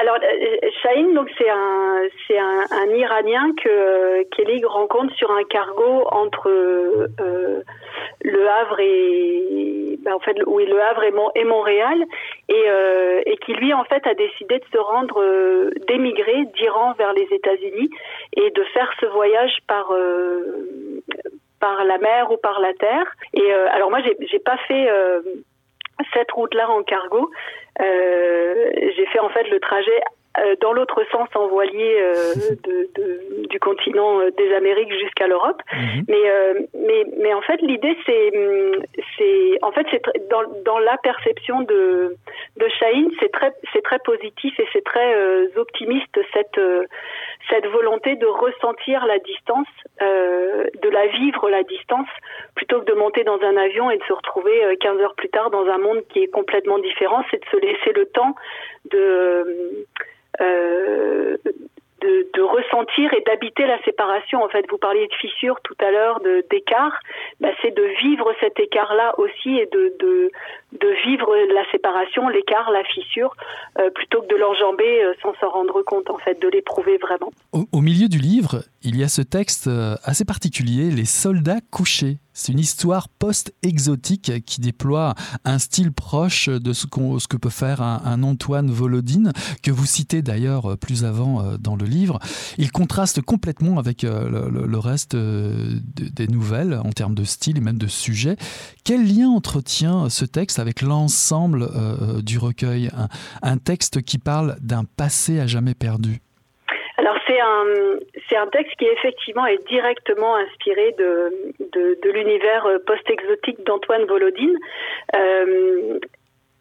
[0.00, 5.42] Alors, euh, Shaheen, donc c'est un c'est un, Iranien que euh, Kelly rencontre sur un
[5.44, 7.62] cargo entre euh,
[8.22, 11.98] le Havre et ben, en fait oui le Havre et, et Montréal
[12.48, 15.20] et, euh, et qui lui en fait a décidé de se rendre
[15.88, 17.90] d'émigrer d'Iran vers les États-Unis
[18.36, 19.92] et de faire ce voyage par
[21.60, 23.12] par la mer ou par la terre.
[23.34, 24.88] Et alors moi j'ai j'ai pas fait
[26.14, 27.30] cette route-là en cargo.
[27.80, 30.00] Euh, j'ai fait en fait le trajet
[30.38, 35.26] euh, dans l'autre sens en voilier euh, de, de, du continent euh, des Amériques jusqu'à
[35.26, 35.60] l'Europe.
[35.72, 36.04] Mhm.
[36.08, 38.32] Mais, euh, mais, mais en fait, l'idée, c'est,
[39.16, 42.14] c'est, en fait, c'est dans, dans la perception de,
[42.56, 45.14] de Shaheen, c'est très, c'est très positif et c'est très
[45.56, 46.60] optimiste cette,
[47.48, 49.66] cette volonté de ressentir la distance,
[50.00, 52.08] de la vivre la distance,
[52.54, 55.50] plutôt que de monter dans un avion et de se retrouver 15 heures plus tard
[55.50, 57.24] dans un monde qui est complètement différent.
[57.30, 58.34] C'est de se laisser le temps
[58.90, 59.86] de
[60.40, 61.36] euh,
[62.00, 64.42] de, de, ressentir et d'habiter la séparation.
[64.42, 66.98] En fait, vous parliez de fissure tout à l'heure, d'écart.
[67.40, 70.30] Bah, c'est de vivre cet écart-là aussi et de, de,
[70.80, 73.34] de, vivre la séparation, l'écart, la fissure,
[73.78, 77.30] euh, plutôt que de l'enjamber euh, sans s'en rendre compte, en fait, de l'éprouver vraiment.
[77.52, 81.60] Au, au, milieu du livre, il y a ce texte euh, assez particulier, Les soldats
[81.70, 82.18] couchés.
[82.38, 87.50] C'est une histoire post-exotique qui déploie un style proche de ce, qu ce que peut
[87.50, 92.20] faire un, Antoine Volodine, que vous citez d'ailleurs plus avant euh, dans le livre.
[92.56, 97.60] Il contraste complètement avec euh, le, reste euh, des nouvelles en termes de style et
[97.60, 98.36] même de sujet.
[98.84, 102.90] Quel lien entretient ce texte avec l'ensemble euh, du recueil?
[103.42, 106.20] Un texte qui parle d'un passé à jamais perdu
[107.08, 107.64] alors c'est un
[108.28, 114.58] c'est un texte qui effectivement est directement inspiré de de, l'univers euh, post-exotique d'Antoine Volodine.
[115.16, 115.98] Euh,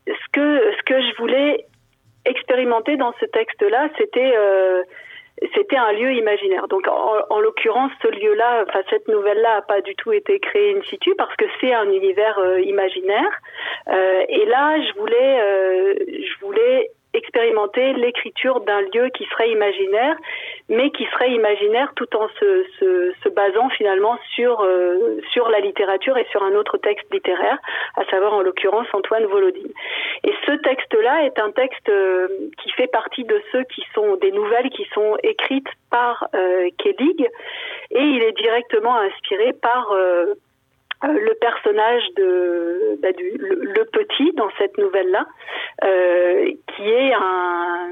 [0.07, 1.65] ce que ce que je voulais
[2.23, 4.83] expérimenter dans ce texte-là, c'était euh,
[5.53, 6.69] c'était un lieu imaginaire.
[6.69, 10.77] Donc, en, en l'occurrence, ce lieu-là, enfin cette nouvelle-là, a pas du tout été créée
[10.77, 13.41] in situ parce que c'est un univers imaginaire.
[14.29, 20.15] Et là, je voulais, je voulais expérimenter l'écriture d'un lieu qui serait imaginaire,
[20.69, 26.25] mais qui serait imaginaire tout en se, basant finalement sur, euh, sur la littérature et
[26.31, 27.57] sur un autre texte littéraire,
[27.95, 29.71] à savoir en l'occurrence Antoine Volodine.
[30.23, 32.27] Et ce texte-là est un texte euh,
[32.61, 37.27] qui fait partie de ceux qui sont des nouvelles qui sont écrites par euh, Kedig,
[37.91, 39.91] et il est directement inspiré par
[41.03, 45.27] euh, le personnage de bah, du, le, le, petit dans cette nouvelle là
[45.83, 47.91] euh, qui est un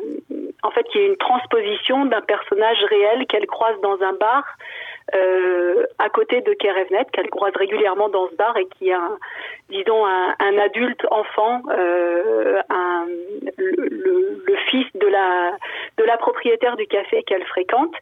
[0.63, 4.43] en fait qui est une transposition d'un personnage réel qu'elle croise dans un bar
[5.13, 9.19] euh, à côté de Kerevnet qu'elle croise régulièrement dans ce bar et qui est un
[9.69, 13.05] disons un, un adulte enfant euh, un,
[13.57, 15.51] le, le, le fils de la
[15.97, 17.93] de la propriétaire du café qu'elle fréquente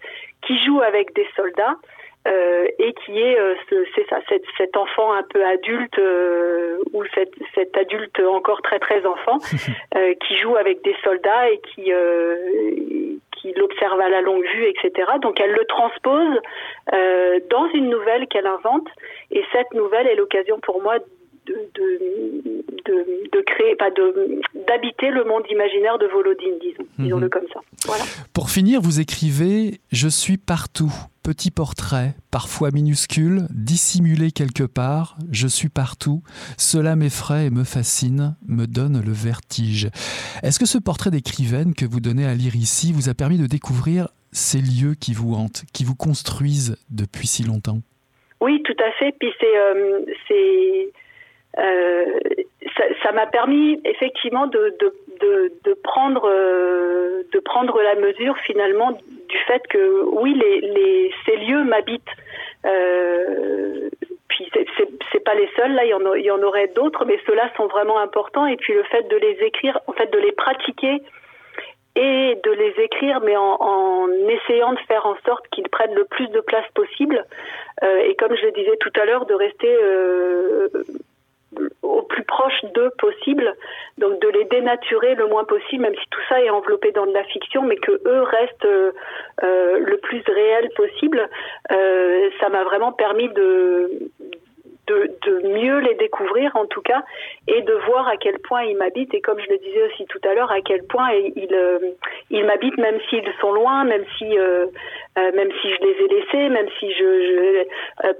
[0.48, 1.76] qui joue avec des soldats
[2.26, 7.04] euh, et qui est euh, c'est ça cet, cet, enfant un peu adulte euh, ou
[7.14, 9.40] cet, cet, adulte encore très très enfant
[10.22, 11.92] qui joue avec des soldats et qui
[13.32, 16.40] qui l'observe à la longue vue etc donc elle le transpose
[17.50, 18.88] dans une nouvelle qu'elle invente
[19.32, 21.00] et cette nouvelle est l'occasion pour moi
[21.46, 27.06] de, créer, pas de d'habiter le monde imaginaire de Volodine, disons, mhm.
[27.06, 27.60] disons-le comme ça.
[27.86, 28.04] Voilà.
[28.34, 30.94] Pour finir, vous écrivez Je suis partout.
[31.24, 36.22] Petit portrait, parfois minuscule, dissimulé quelque part, je suis partout.
[36.58, 39.88] Cela m'effraie et me fascine, me donne le vertige.
[40.44, 43.48] Est-ce que ce portrait d'écrivaine que vous donnez à lire ici vous a permis de
[43.48, 47.80] découvrir ces lieux qui vous hantent, qui vous construisent depuis si longtemps?
[48.42, 49.16] Oui, tout à fait.
[49.18, 50.02] Puis c'est, euh,
[51.60, 52.20] euh,
[53.02, 54.94] ça m'a permis effectivement de, de,
[55.84, 61.64] prendre, euh, de prendre la mesure finalement du fait que oui, les, les ces lieux
[61.64, 62.02] m'habitent.
[62.66, 63.90] Euh,
[64.30, 64.50] puis
[65.12, 67.50] c'est pas les seuls, là il y en, il y en aurait d'autres, mais ceux-là
[67.56, 68.48] sont vraiment importants.
[68.48, 71.02] Et puis le fait de les écrire, en fait de les pratiquer
[71.96, 76.06] et de les écrire, mais en, en essayant de faire en sorte qu'ils prennent le
[76.06, 77.24] plus de place possible.
[77.84, 80.70] Euh, et comme je le disais tout à l'heure, de rester euh,
[81.82, 83.54] au plus proche d'eux possible,
[83.98, 87.14] donc de les dénaturer le moins possible, même si tout ça est enveloppé dans de
[87.14, 88.92] la fiction, mais que eux restent euh,
[89.44, 91.30] euh le plus réel possible.
[91.72, 93.90] Euh, ça m'a vraiment permis de,
[94.88, 97.04] de, mieux les découvrir en tout cas
[97.48, 99.14] et de voir à quel point ils m'habitent.
[99.14, 101.80] Et comme je le disais aussi tout à l'heure à quel point ils euh,
[102.30, 104.66] ils m'habitent même s'ils sont loin même si euh,
[105.18, 107.66] euh, même si je les ai laissés même si je,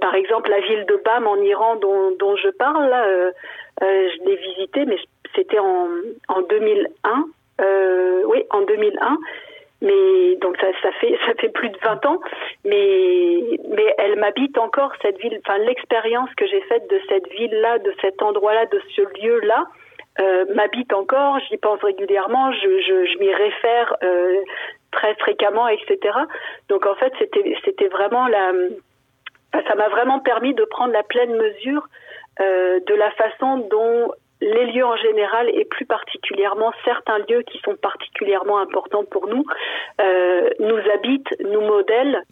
[0.00, 2.94] par exemple la ville de Bam en Iran dont, dont je parle
[3.80, 4.96] je l'ai visité mais
[5.34, 5.88] c'était en
[6.28, 7.24] en 2001
[8.26, 9.18] oui en 2001
[9.84, 12.20] mais donc ça, fait ça fait plus de 20 ans.
[12.64, 15.38] Mais mais elle m'habite encore cette ville.
[15.46, 19.02] Enfin l'expérience que j'ai faite de cette ville là de cet endroit là de ce
[19.20, 19.64] lieu là
[20.20, 21.38] euh, m'habite encore.
[21.48, 22.52] J'y pense régulièrement.
[22.52, 24.40] Je je, je m'y réfère euh,
[24.90, 25.96] très fréquemment etc
[26.68, 28.52] donc en fait c'était c'était vraiment la
[29.68, 31.88] ça m'a vraiment permis de prendre la pleine mesure
[32.40, 37.58] euh, de la façon dont les lieux en général et plus particulièrement certains lieux qui
[37.64, 39.44] sont particulièrement importants pour nous
[40.00, 42.22] euh, nous habitent, nous modèlent.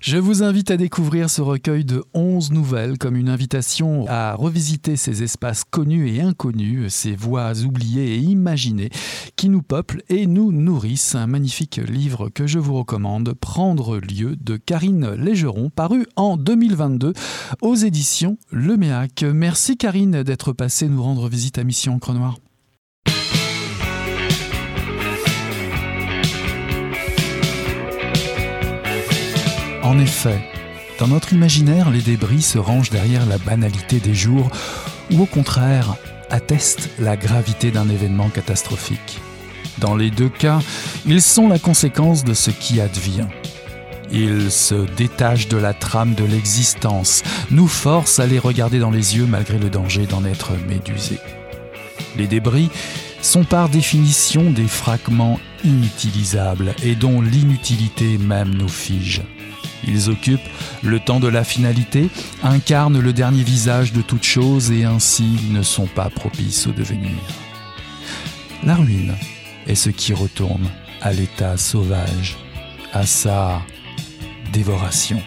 [0.00, 4.96] Je vous invite à découvrir ce recueil de 11 nouvelles comme une invitation à revisiter
[4.96, 8.88] ces espaces connus et inconnus, ces voies oubliées et imaginées
[9.36, 11.14] qui nous peuplent et nous nourrissent.
[11.14, 17.12] Un magnifique livre que je vous recommande, Prendre lieu de Karine Légeron, paru en 2022
[17.60, 19.22] aux éditions Le Méac.
[19.22, 22.14] Merci Karine d'être passée nous rendre visite à Mission Encre
[29.82, 30.40] En effet,
[30.98, 34.50] dans notre imaginaire, les débris se rangent derrière la banalité des jours
[35.10, 35.96] ou au contraire
[36.28, 39.20] attestent la gravité d'un événement catastrophique.
[39.78, 40.60] Dans les deux cas,
[41.06, 43.26] ils sont la conséquence de ce qui advient.
[44.12, 49.16] Ils se détachent de la trame de l'existence, nous forcent à les regarder dans les
[49.16, 51.20] yeux malgré le danger d'en être médusés.
[52.18, 52.68] Les débris
[53.22, 59.22] sont par définition des fragments inutilisables et dont l'inutilité même nous fige.
[59.86, 60.40] Ils occupent
[60.82, 62.08] le temps de la finalité,
[62.42, 67.10] incarnent le dernier visage de toute chose et ainsi ne sont pas propices au devenir.
[68.62, 69.14] La ruine
[69.66, 70.68] est ce qui retourne
[71.00, 72.36] à l'état sauvage,
[72.92, 73.62] à sa
[74.52, 75.22] dévoration.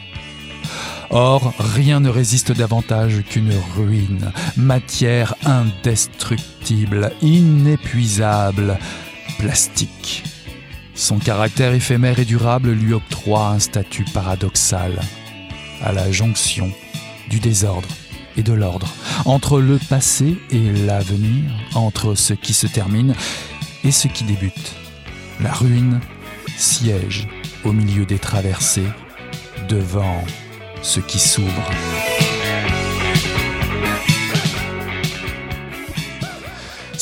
[1.09, 8.79] Or, rien ne résiste davantage qu'une ruine, matière indestructible, inépuisable,
[9.37, 10.23] plastique.
[10.95, 14.99] Son caractère éphémère et durable lui octroie un statut paradoxal,
[15.81, 16.71] à la jonction
[17.29, 17.89] du désordre
[18.37, 18.93] et de l'ordre,
[19.25, 23.15] entre le passé et l'avenir, entre ce qui se termine
[23.83, 24.75] et ce qui débute.
[25.41, 25.99] La ruine
[26.57, 27.27] siège
[27.63, 28.87] au milieu des traversées,
[29.67, 30.23] devant
[30.81, 31.71] ce qui s'ouvre.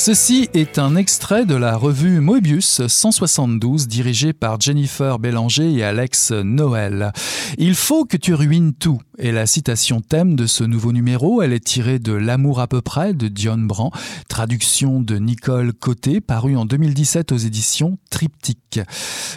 [0.04, 6.32] Ceci est un extrait de la revue Moebius 172 dirigée par Jennifer Bélanger et Alex
[6.32, 7.12] Noël.
[7.60, 11.41] Il faut que tu ruines tout est la citation thème de ce nouveau numéro.
[11.41, 13.91] Elle est tirée de L'amour à peu près de Dionne Brand,
[14.28, 18.82] traduction de Nicole Côté, paru en 2017 aux éditions Triptyque.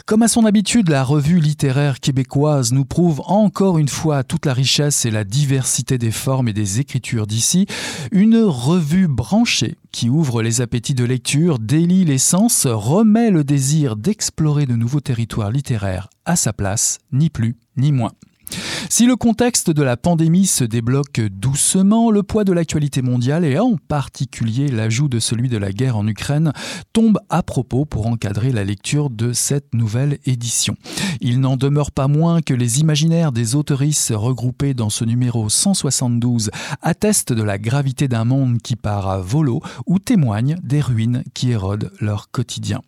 [0.07, 4.55] Comme à son habitude, la revue littéraire québécoise nous prouve encore une fois toute la
[4.55, 7.67] richesse et la diversité des formes et des écritures d'ici.
[8.11, 13.97] Une revue branchée qui ouvre les appétits de lecture, délie les sens, remet le désir
[13.97, 18.13] d'explorer de nouveaux territoires littéraires à sa place, ni plus ni moins.
[18.89, 23.59] Si le contexte de la pandémie se débloque doucement, le poids de l'actualité mondiale et
[23.59, 26.53] en particulier l'ajout de celui de la guerre en Ukraine
[26.93, 30.77] tombe à propos pour encadrer la lecture de cette nouvelle édition.
[31.21, 36.51] Il n'en demeure pas moins que les imaginaires des autoristes regroupés dans ce numéro 172
[36.83, 41.51] attestent de la gravité d'un monde qui part à volo ou témoignent des ruines qui
[41.51, 42.81] érodent leur quotidien.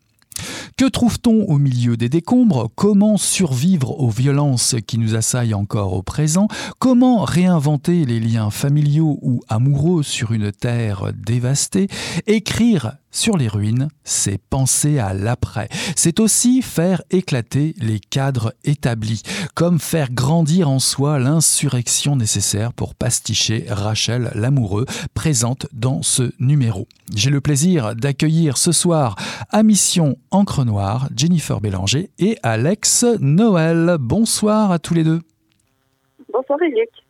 [0.79, 2.69] Que trouve-t-on au milieu des décombres?
[2.75, 6.49] Comment survivre aux violences qui nous assaillent encore au présent?
[6.79, 11.89] Comment réinventer les liens familiaux ou amoureux sur une terre dévastée?
[12.27, 15.69] Écrire sur les ruines, c'est penser à l'après.
[15.97, 19.23] C'est aussi faire éclater les cadres établis,
[19.55, 26.87] comme faire grandir en soi l'insurrection nécessaire pour pasticher Rachel l'amoureux, présente dans ce numéro.
[27.15, 29.17] J'ai le plaisir d'accueillir ce soir
[29.51, 33.97] à Mission Encre Noire Jennifer Bélanger et Alex Noël.
[33.99, 35.21] Bonsoir à tous les deux.
[36.33, 37.06] Bonsoir Eric.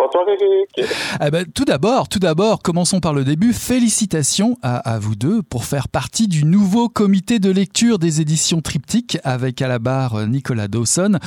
[0.00, 0.90] Bonsoir Eric.
[1.22, 3.52] Eh ben, tout d'abord, tout d'abord, commençons par le début.
[3.52, 9.18] Félicitations à, vous deux pour faire partie du nouveau comité de lecture des éditions Triptyque
[9.24, 11.18] avec à la barre Nicolas Dawson.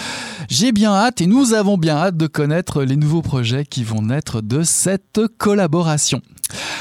[0.50, 4.02] J'ai bien hâte et nous avons bien hâte de connaître les nouveaux projets qui vont
[4.02, 6.22] naître de cette collaboration.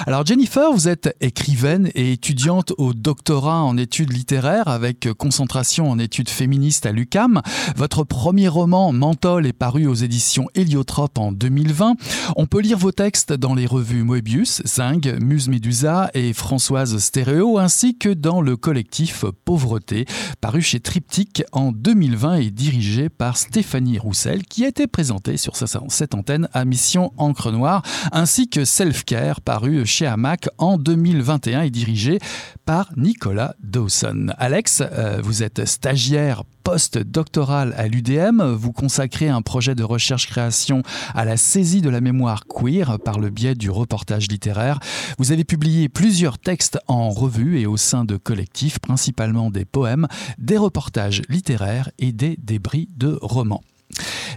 [0.07, 5.99] Alors Jennifer, vous êtes écrivaine et étudiante au doctorat en études littéraires avec concentration en
[5.99, 7.43] études féministes à l'UCAM.
[7.77, 11.95] Votre premier roman Menthol est paru aux éditions Héliotrope en 2020.
[12.37, 17.59] On peut lire vos textes dans les revues Moebius, Zing, Muse Medusa et Françoise Stéréo
[17.59, 20.07] ainsi que dans le collectif Pauvreté
[20.41, 25.55] paru chez Triptyque en 2020 et dirigé par Stéphanie Roussel qui a été présentée sur
[25.57, 31.63] cette antenne à Mission Encre Noire ainsi que Self Care par chez Hamac en 2021
[31.63, 32.19] et dirigé
[32.65, 34.29] par Nicolas Dawson.
[34.39, 38.43] Alex, euh, vous êtes stagiaire post-doctoral à l'UDM.
[38.43, 40.83] Vous consacrez un projet de recherche-création
[41.15, 44.81] à la saisie de la mémoire queer par le biais du reportage littéraire.
[45.19, 50.09] Vous avez publié plusieurs textes en revue et au sein de collectifs, principalement des poèmes,
[50.39, 53.63] des reportages littéraires et des débris de romans.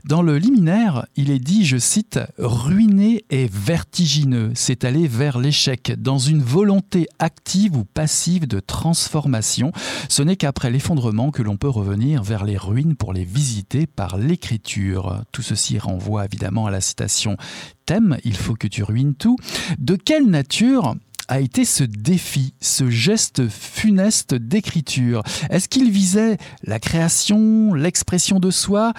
[0.06, 5.94] Dans le liminaire, il est dit, je cite, Ruiné et vertigineux, c'est aller vers l'échec,
[5.98, 9.72] dans une volonté active ou passive de transformation.
[10.10, 14.18] Ce n'est qu'après l'effondrement que l'on peut revenir vers les ruines pour les visiter par
[14.18, 15.24] l'écriture.
[15.32, 17.38] Tout ceci renvoie évidemment à la citation
[17.86, 19.38] Thème, il faut que tu ruines tout.
[19.80, 20.96] De quelle nature
[21.28, 25.24] a été ce défi, ce geste funeste d'écriture?
[25.50, 28.94] Est-ce qu'il visait la création, l'expression de soi?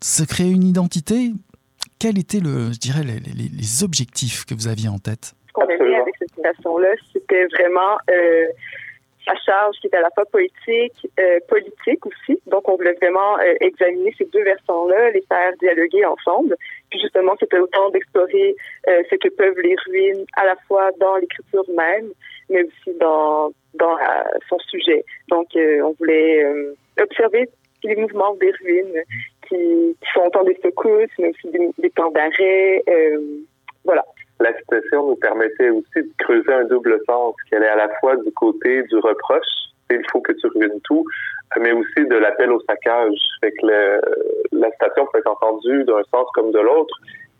[0.00, 1.32] Se créer une identité,
[1.98, 5.34] quels étaient, le, je dirais, les, les, objectifs que vous aviez en tête?
[5.48, 8.46] Ce qu'on aimait avec cette citation-là, c'était vraiment euh,
[9.28, 12.40] sa charge qui était à la fois poétique, euh, politique aussi.
[12.46, 16.56] Donc, on voulait vraiment euh, examiner ces deux versants-là, les faire dialoguer ensemble.
[16.90, 18.56] Puis justement, c'était autant d'explorer
[18.88, 22.08] euh, ce que peuvent les ruines à la fois dans l'écriture même,
[22.48, 23.96] mais aussi dans, dans
[24.48, 25.04] son sujet.
[25.28, 26.44] Donc, on voulait
[26.98, 27.48] observer
[27.84, 29.02] les mouvements des ruines
[29.48, 32.82] qui, sont autant des secousses, mais aussi des, temps d'arrêt.
[32.88, 33.18] Euh,
[33.84, 34.04] voilà.
[34.40, 38.16] La citation nous permettait aussi de creuser un double sens qui allait à la fois
[38.16, 39.46] du côté du reproche,
[39.90, 41.04] il faut que tu ruines tout,
[41.58, 43.18] mais aussi de l'appel au saccage.
[43.40, 43.66] Fait que
[44.52, 46.94] la citation peut être entendue d'un sens comme de l'autre.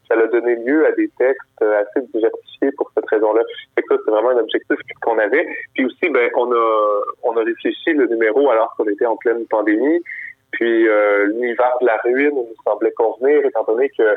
[0.09, 3.43] Ça a donné lieu à des textes assez diversifiés pour cette raison-là.
[3.75, 5.47] Fait que ça, c'est vraiment un objectif qu'on avait.
[5.75, 9.45] Puis aussi, ben, on a, on a réfléchi le numéro alors qu'on était en pleine
[9.47, 10.03] pandémie.
[10.53, 14.17] Puis euh, l'univers de la ruine nous semblait convenir, étant donné que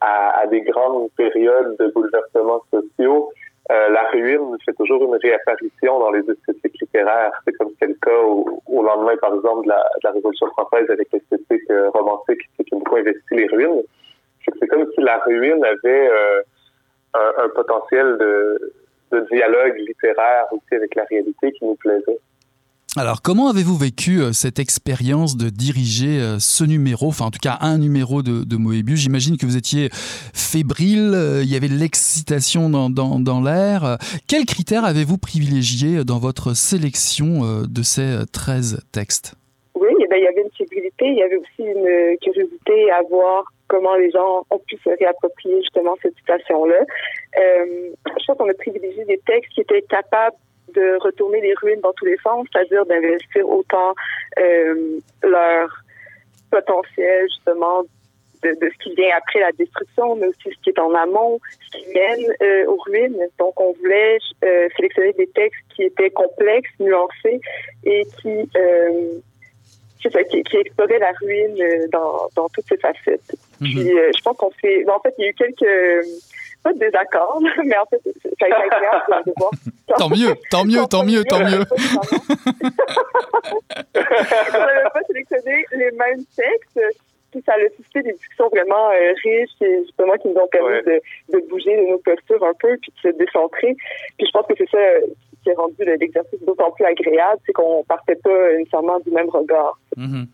[0.00, 3.30] à, des grandes périodes de bouleversements sociaux,
[3.70, 7.32] euh, la ruine fait toujours une réapparition dans les esthétiques littéraires.
[7.44, 10.90] C'est comme c'est le cas au, lendemain, par exemple, de la, de la Révolution française
[10.90, 13.82] avec l'esthétique euh, romantique qui a beaucoup investi les ruines.
[14.44, 16.40] C'est comme si la ruine avait euh,
[17.14, 18.72] un, un, potentiel de,
[19.12, 22.18] de dialogue littéraire aussi avec la réalité qui nous plaisait.
[22.96, 27.38] Alors, comment avez-vous vécu euh, cette expérience de diriger euh, ce numéro, enfin en tout
[27.40, 28.98] cas un numéro de, de Moebius?
[28.98, 33.96] J'imagine que vous étiez fébrile, euh, il y avait de l'excitation dans, dans, dans l'air.
[34.26, 39.36] Quels critères avez-vous privilégié dans votre sélection de ces 13 textes?
[39.76, 43.02] Oui, eh ben, il y avait une fébrilité, il y avait aussi une curiosité à
[43.08, 46.84] voir comment les gens ont pu se réapproprier justement cette situation-là.
[47.36, 50.34] je pense qu'on a privilégié des textes qui étaient capables
[50.74, 53.94] de retourner les ruines dans tous les sens, c'est-à-dire d'investir autant
[54.38, 55.68] euh, leur
[56.50, 57.82] potentiel justement
[58.42, 61.78] de, ce qui vient après la destruction, mais aussi ce qui est en amont, ce
[61.78, 63.18] qui mène euh, aux ruines.
[63.38, 67.40] Donc, on voulait euh, sélectionner des textes qui étaient complexes, nuancés
[67.84, 68.48] et qui,
[70.00, 73.36] qui, qui, exploraient la ruine dans, dans toutes ses facettes.
[73.60, 74.88] Puis je pense qu'on fait...
[74.88, 76.06] en fait, il y a eu quelques
[76.62, 79.50] pas de désaccord, mais en fait, ça a été agréable de voir.
[79.98, 81.64] tant mieux, tant mieux, tant mieux, tant mieux.
[83.94, 86.80] On n'avait pas sélectionné les mêmes textes,
[87.30, 90.82] puis ça a suscité des discussions vraiment euh, riches et justement qui nous ont permis
[90.82, 91.00] de,
[91.32, 93.76] de, bouger de nos postures un peu, puis de se décentrer.
[94.18, 94.78] Puis je pense que c'est ça
[95.42, 99.78] qui a rendu l'exercice d'autant plus agréable, c'est qu'on partait pas nécessairement du même regard.
[99.96, 100.24] Mm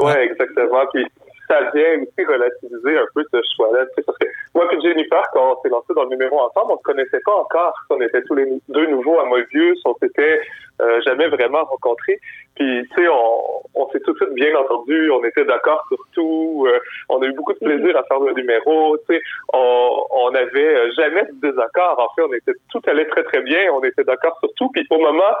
[0.00, 0.86] Oui, exactement.
[0.92, 1.06] Puis
[1.52, 3.84] ça vient aussi relativiser un peu ce choix-là.
[4.06, 6.78] Parce que moi et Jennifer, quand on s'est lancé dans le numéro ensemble, on ne
[6.78, 7.74] se connaissait pas encore.
[7.90, 9.80] On était tous les deux nouveaux à Mobius.
[9.84, 10.40] On s'était
[10.80, 12.18] euh, jamais vraiment rencontrés.
[12.56, 15.10] Puis, tu sais, on, on s'est tout de suite bien entendu.
[15.10, 16.66] On était d'accord sur tout.
[16.68, 16.78] Euh,
[17.10, 18.96] on a eu beaucoup de plaisir à faire le numéro.
[19.08, 19.22] Tu sais,
[19.52, 21.98] on, on n'avait jamais de désaccord.
[21.98, 23.72] En fait, on était tout allait très très bien.
[23.74, 24.70] On était d'accord sur tout.
[24.70, 25.34] Puis au moment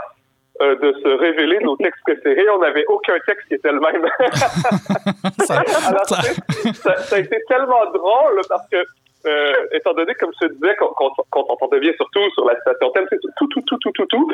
[0.60, 2.48] euh, de se révéler nos textes préférés.
[2.50, 4.06] On n'avait aucun texte qui était le même.
[5.46, 5.54] ça,
[5.88, 6.96] Alors, ça...
[6.96, 8.76] ça, a été tellement drôle parce que,
[9.26, 13.06] euh, étant donné, comme je te disais, qu'on s'entendait bien surtout sur la citation thème,
[13.08, 14.30] c'est tout, tout, tout, tout, tout, tout.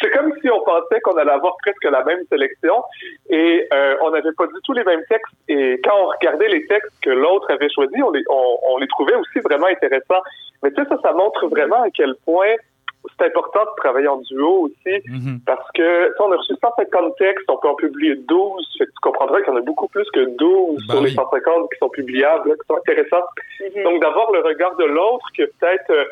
[0.00, 2.82] C'est comme si on pensait qu'on allait avoir presque la même sélection
[3.28, 5.34] et euh, on n'avait pas du tout les mêmes textes.
[5.48, 8.88] Et quand on regardait les textes que l'autre avait choisis, on les, on, on les
[8.88, 10.22] trouvait aussi vraiment intéressants.
[10.62, 12.54] Mais tu sais, ça, ça montre vraiment à quel point
[13.16, 15.40] c'est important de travailler en duo aussi mhm.
[15.46, 18.76] parce que on a reçu 150 textes, on peut en publier 12.
[18.78, 21.78] tu comprendras qu'il y en a beaucoup plus que 12 bah sur les 150 qui
[21.78, 23.24] sont publiables, qui sont intéressants.
[23.60, 23.82] Mhm.
[23.84, 26.04] Donc d'avoir le regard de l'autre qui a peut-être euh,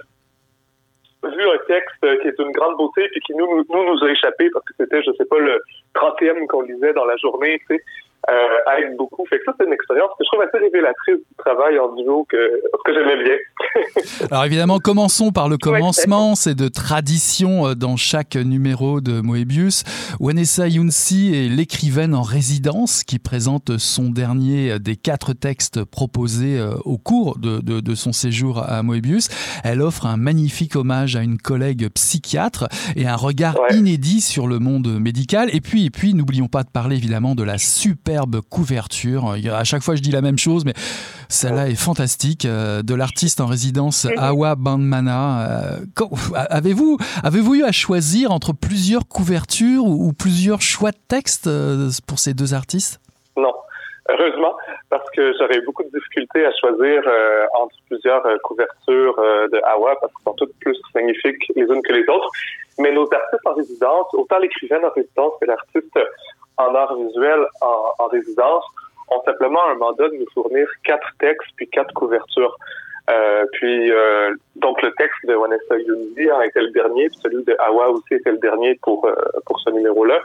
[1.30, 4.49] vu un texte qui est une grande beauté et qui nous, nous, nous a échappé
[4.51, 5.61] parce que c'était, je sais pas, le
[5.94, 7.82] 30e qu'on lisait dans la journée, tu sais
[8.31, 9.24] euh, aide beaucoup.
[9.27, 12.27] Fait que ça, c'est une expérience que je trouve assez révélatrice du travail en duo
[12.29, 13.37] que, que j'aimais bien.
[14.31, 16.35] Alors évidemment, commençons par le commencement.
[16.35, 19.85] c'est de tradition euh, dans chaque numéro de Moebius.
[20.20, 26.59] Wanessa Younsi est l'écrivaine en résidence qui présente son dernier euh, des quatre textes proposés
[26.59, 29.29] euh, au cours de, de, de son séjour à Moebius.
[29.64, 34.59] Elle offre un magnifique hommage à une collègue psychiatre et un regard inédit sur le
[34.59, 35.49] monde médical.
[35.55, 38.16] Et puis, et puis n'oublions pas de parler évidemment de la super
[38.51, 39.37] couverture.
[39.53, 40.75] À chaque fois, je dis la même chose, mais
[41.29, 42.45] celle-là est fantastique.
[42.45, 45.81] Euh, de l'artiste en résidence Awa Bandmana.
[45.81, 46.05] Euh,
[46.51, 52.19] avez-vous avez-vous eu à choisir entre plusieurs couvertures ou plusieurs choix de texte euh, pour
[52.19, 53.01] ces deux artistes?
[53.37, 53.53] Non.
[54.09, 54.55] Heureusement,
[54.89, 57.03] parce que j'aurais beaucoup de difficultés à choisir
[57.61, 62.09] entre plusieurs couvertures de Awa, parce qu'elles sont toutes plus magnifiques les unes que les
[62.09, 62.31] autres.
[62.79, 65.99] Mais nos artistes en résidence, autant l'écrivaine en résidence que l'artiste
[66.59, 68.64] en art visuel en, en, résidence
[69.09, 72.57] ont simplement un mandat de nous fournir quatre textes puis quatre couvertures.
[73.09, 77.44] Euh, puis euh, donc le texte de Vanessa Yundi a été le dernier, puis celui
[77.44, 80.20] de Awa aussi était le dernier pour euh, pour ce numéro-là.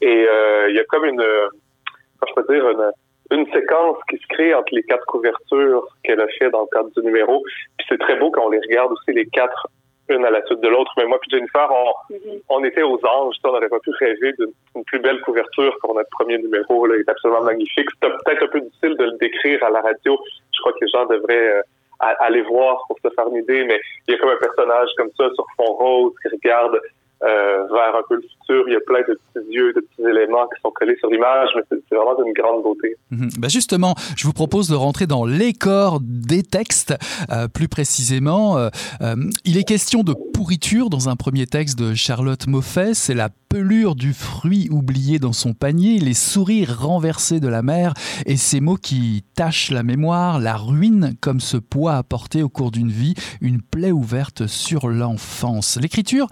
[0.00, 0.26] Et
[0.68, 2.90] il y a comme une, je peux dire une,
[3.30, 6.90] une séquence qui se crée entre les quatre couvertures qu'elle a fait dans le cadre
[6.96, 7.42] du numéro.
[7.76, 9.66] Puis c'est très beau quand on les regarde aussi les quatre
[10.08, 10.92] une à la suite de l'autre.
[10.96, 12.42] Mais moi puis Jennifer, on, mm-hmm.
[12.48, 13.36] on était aux anges.
[13.44, 16.86] On n'aurait pas pu rêver d'une plus belle couverture pour notre premier numéro.
[16.86, 16.96] Là.
[16.96, 17.88] Il est absolument magnifique.
[18.02, 20.18] C'est peut-être un peu difficile de le décrire à la radio.
[20.54, 21.62] Je crois que les gens devraient euh,
[22.00, 23.64] aller voir pour se faire une idée.
[23.64, 26.78] Mais il y a comme un personnage comme ça sur fond rose qui regarde
[27.22, 28.64] euh, vers un peu le futur.
[28.68, 31.48] Il y a plein de petits yeux, de petits éléments qui sont collés sur l'image,
[31.56, 32.96] mais c'est vraiment d'une grande beauté.
[33.10, 33.28] Mhm.
[33.38, 36.94] Ben justement, je vous propose de rentrer dans les corps des textes,
[37.30, 38.58] euh, plus précisément.
[38.58, 38.68] Euh,
[39.00, 42.94] euh, il est question de pourriture dans un premier texte de Charlotte Moffet.
[42.94, 47.94] C'est la pelure du fruit oublié dans son panier, les sourires renversés de la mère
[48.26, 52.70] et ces mots qui tachent la mémoire, la ruine comme ce poids apporté au cours
[52.70, 55.78] d'une vie, une plaie ouverte sur l'enfance.
[55.80, 56.28] L'écriture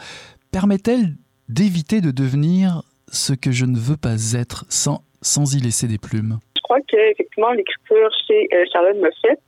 [0.53, 1.15] permet-elle
[1.49, 5.99] d'éviter de devenir ce que je ne veux pas être sans, sans y laisser des
[5.99, 6.39] plumes?
[6.57, 9.39] Je crois qu'effectivement, l'écriture chez euh, Charlotte Moffett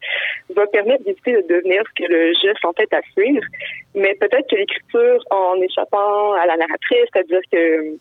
[0.55, 3.45] va permettre d'éviter de devenir ce que le geste tête à suivre.
[3.95, 7.99] Mais peut-être que l'écriture, en échappant à la narratrice, c'est-à-dire que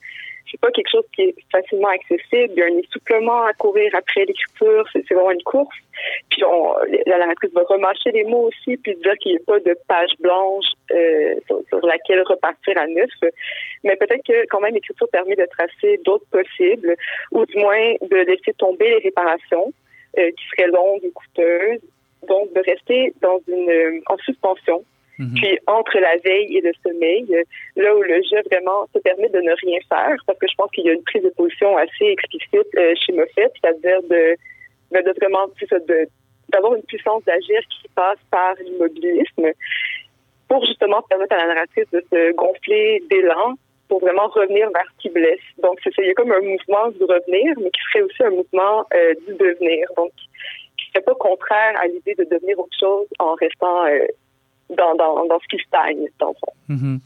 [0.49, 2.53] c'est pas quelque chose qui est facilement accessible.
[2.55, 4.85] Il y a un essoufflement à courir après l'écriture.
[4.91, 5.75] C'est vraiment une course.
[6.29, 6.75] Puis on,
[7.05, 10.11] la narratrice va remâcher les mots aussi, puis dire qu'il n'y a pas de page
[10.19, 13.09] blanche euh, sur, laquelle repartir à neuf.
[13.83, 16.95] Mais peut-être que quand même l'écriture permet de tracer d'autres possibles,
[17.31, 19.73] ou du moins de laisser tomber les réparations
[20.17, 21.81] euh, qui seraient longues et coûteuses.
[22.27, 24.83] Donc de rester dans une en suspension
[25.19, 25.33] Mhm.
[25.35, 27.25] Puis entre la veille et le sommeil,
[27.75, 30.69] là où le jeu vraiment se permet de ne rien faire, parce que je pense
[30.71, 34.35] qu'il y a une prise de position assez explicite euh, chez Moffett, c'est-à-dire de,
[34.91, 35.47] ben, de vraiment
[36.49, 39.51] d'avoir une puissance d'agir qui passe par l'immobilisme
[40.47, 43.55] pour justement permettre à la narratrice de se gonfler d'élan
[43.89, 45.39] pour vraiment revenir vers ce qui blesse.
[45.61, 48.29] Donc, c'est il y a comme un mouvement du revenir, mais qui serait aussi un
[48.29, 49.87] mouvement euh, du devenir.
[49.97, 50.11] Donc,
[50.97, 53.85] serait pas contraire à l'idée de devenir autre chose en restant
[54.69, 56.53] dans, dans, dans, ce qui stagne, dans le fond.
[56.67, 56.99] Mhm.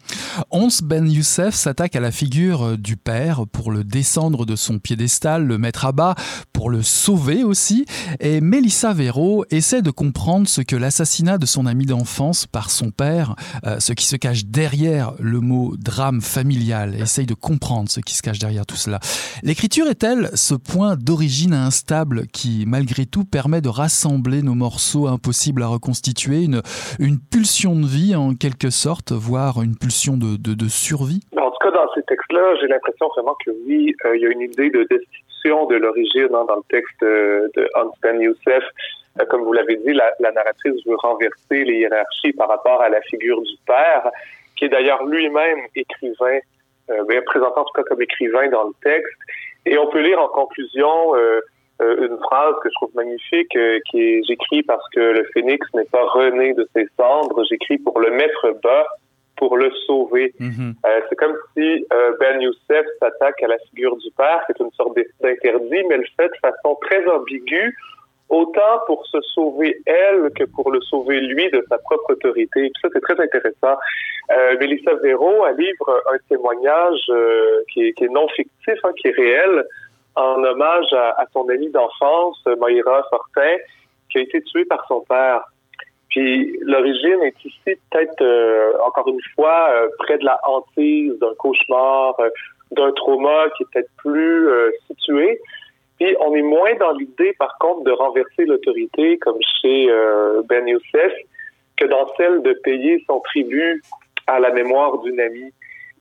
[0.50, 5.46] Ons Ben Youssef s'attaque à la figure du père pour le descendre de son piédestal,
[5.46, 6.16] le mettre à bas,
[6.54, 7.86] pour le sauver aussi.
[8.20, 12.92] Et Mélissa Véro essaie de comprendre ce que l'assassinat de son ami d'enfance par son
[12.92, 18.00] père, euh, ce qui se cache derrière le mot drame familial, essaye de comprendre ce
[18.00, 19.00] qui se cache derrière tout cela.
[19.44, 25.64] L'écriture est-elle ce point d'origine instable qui, malgré tout, permet de rassembler nos morceaux impossibles
[25.64, 26.62] à reconstituer, une,
[27.00, 31.22] une pulsion de vie en quelque sorte, voire une pulsion de, survie?
[31.38, 34.30] En tout cas, dans ces textes-là, j'ai l'impression vraiment que oui, euh, il y a
[34.30, 38.64] une idée de destitution de l'origine hein, dans le texte de, de Hans Ben Youssef.
[39.20, 43.02] Euh, comme vous l'avez dit, la, narratrice veut renverser les hiérarchies par rapport à la
[43.02, 44.10] figure du père,
[44.56, 46.40] qui est d'ailleurs lui-même écrivain,
[46.90, 49.18] euh, bien présenté en tout cas comme écrivain dans le texte.
[49.66, 51.42] Et on peut lire en conclusion euh,
[51.82, 53.58] euh une phrase que je trouve magnifique,
[53.90, 58.00] qui est J'écris parce que le phénix n'est pas rené de ses cendres, j'écris pour
[58.00, 58.88] le mettre bas
[59.42, 60.34] pour le sauver.
[60.40, 60.76] Mhm.
[60.86, 64.72] euh, c'est comme si euh, Ben Youssef s'attaque à la figure du père, c'est une
[64.74, 67.76] sorte d'interdit, mais le fait de façon très ambiguë,
[68.30, 72.68] autant pour se sauver elle que pour le sauver lui de sa propre autorité.
[72.68, 73.78] Et ça, c'est très intéressant.
[74.32, 78.92] Euh, Mélissa Véro, elle livre un témoignage euh, qui, est, qui, est, non fictif, hein,
[78.96, 79.66] qui est réel,
[80.16, 83.58] en hommage à, à son amie d'enfance, Moira Fortin,
[84.12, 85.42] qui a été tuée par son père.
[86.12, 87.58] Puis l'origine est ici
[87.90, 92.30] peut-être euh, encore une fois euh, près de la hantise d'un cauchemar, euh,
[92.72, 94.50] d'un trauma qui est peut-être plus
[94.88, 95.40] situé.
[96.00, 99.90] Puis on est moins dans l'idée par contre de renverser l'autorité comme chez
[100.46, 101.14] Ben Youssef
[101.78, 103.82] que dans celle de payer son tribut
[104.28, 105.52] à la mémoire d'une amie.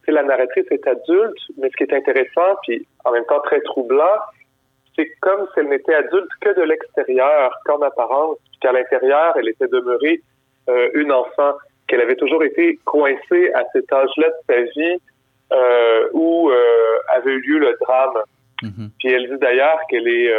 [0.05, 3.61] C'est la narratrice est adulte, mais ce qui est intéressant puis en même temps très
[3.63, 4.19] troublant,
[5.01, 9.69] c'est comme si elle n'était adulte que de l'extérieur, qu'en apparence, qu'à l'intérieur, elle était
[9.69, 10.21] demeurée
[10.69, 11.55] euh, une enfant,
[11.87, 15.01] qu'elle avait toujours été coincée à cet âge-là de sa vie
[15.53, 16.55] euh, où euh,
[17.17, 18.23] avait eu lieu le drame.
[18.63, 18.91] Mm-hmm.
[18.99, 20.31] Puis elle dit d'ailleurs qu'elle est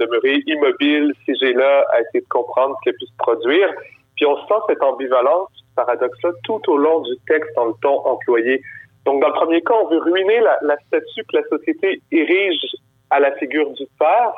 [0.00, 3.68] demeurée immobile, figée là, à essayer de comprendre ce qui a pu se produire.
[4.16, 7.98] Puis on sent cette ambivalence, ce paradoxe-là, tout au long du texte dans le ton
[8.06, 8.62] employé.
[9.04, 12.64] Donc, dans le premier cas, on veut ruiner la, la statue que la société érige
[13.10, 14.32] à la figure du père,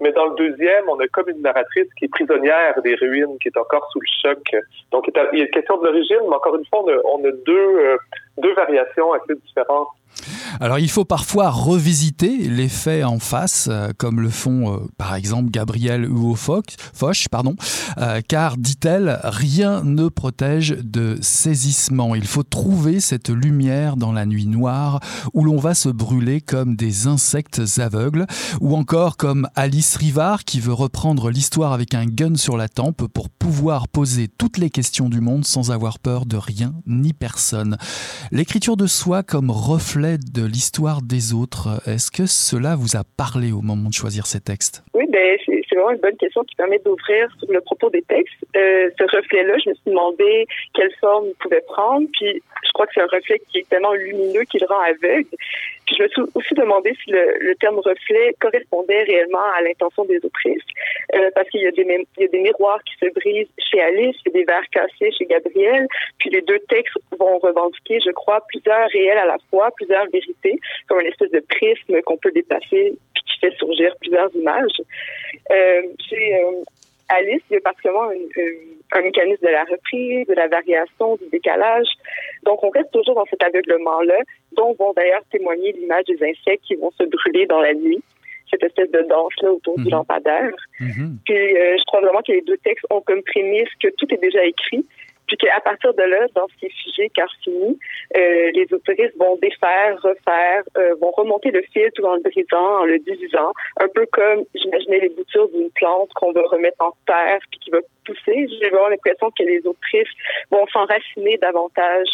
[0.00, 3.48] mais dans le deuxième, on a comme une narratrice qui est prisonnière des ruines, qui
[3.48, 4.56] est encore sous le choc.
[4.92, 7.24] Donc, il y a une question de l'origine, mais encore une fois, on a, on
[7.24, 7.96] a deux, euh,
[8.38, 9.88] deux variations assez différentes
[10.60, 15.14] alors il faut parfois revisiter les faits en face, euh, comme le font euh, par
[15.14, 16.76] exemple Gabriel ou Foch,
[17.30, 17.56] pardon,
[17.98, 22.14] euh, car, dit-elle, rien ne protège de saisissement.
[22.14, 25.00] Il faut trouver cette lumière dans la nuit noire
[25.34, 28.26] où l'on va se brûler comme des insectes aveugles,
[28.60, 33.06] ou encore comme Alice Rivard qui veut reprendre l'histoire avec un gun sur la tempe
[33.06, 37.76] pour pouvoir poser toutes les questions du monde sans avoir peur de rien ni personne.
[38.30, 41.82] L'écriture de soi comme reflet de l'histoire des autres.
[41.86, 44.84] Est-ce que cela vous a parlé au moment de choisir ces textes?
[44.94, 48.34] Oui, ben, c'est vraiment une bonne question qui permet d'ouvrir le propos des textes.
[48.56, 52.06] Euh, ce reflet-là, je me suis demandé quelle forme il pouvait prendre.
[52.12, 55.28] Puis je crois que c'est un reflet qui est tellement lumineux qu'il rend aveugle.
[55.86, 60.18] Puis je me suis aussi demandé si le, terme reflet correspondait réellement à l'intention des
[60.24, 60.62] autrices,
[61.14, 64.38] euh, parce qu'il y a des miroirs qui se brisent chez Alice, il y a
[64.40, 65.86] des verres cassés chez Gabriel,
[66.18, 70.58] puis les deux textes vont revendiquer, je crois, plusieurs réels à la fois, plusieurs vérités,
[70.88, 74.80] comme une espèce de prisme qu'on peut dépasser, puis qui fait surgir plusieurs images.
[75.50, 76.62] Euh, chez euh,
[77.08, 78.10] Alice, il y a particulièrement
[78.92, 81.88] un mécanisme de la reprise, de la variation, du décalage.
[82.44, 84.18] Donc, on reste toujours dans cet aveuglement-là,
[84.52, 88.02] dont vont d'ailleurs témoigner l'image des insectes qui vont se brûler dans la nuit
[88.50, 89.90] cette espèce de danse-là autour du mhm.
[89.90, 90.54] lampadaire.
[90.80, 91.18] Mhm.
[91.24, 94.20] Puis, euh, je crois vraiment que les deux textes ont comme prémisse que tout est
[94.20, 94.84] déjà écrit,
[95.26, 97.78] puis qu'à partir de là, dans ce qui est figé, car fini,
[98.16, 102.80] euh, les autoristes vont défaire, refaire, euh, vont remonter le fil tout en le brisant,
[102.80, 106.92] en le divisant, un peu comme, j'imaginais les boutures d'une plante qu'on va remettre en
[107.06, 108.48] terre puis qui va pousser.
[108.48, 110.08] J'ai vraiment l'impression que les autrices
[110.50, 112.08] vont s'enraciner davantage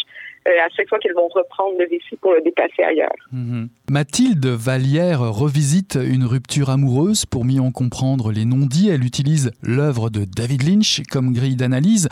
[0.47, 3.15] euh, à chaque fois qu'elles vont reprendre le récit pour le dépasser ailleurs.
[3.31, 3.69] Mhm.
[3.89, 8.89] Mathilde Vallière revisite une rupture amoureuse pour mieux en comprendre les non-dits.
[8.89, 12.09] Elle utilise l'œuvre de David Lynch comme grille d'analyse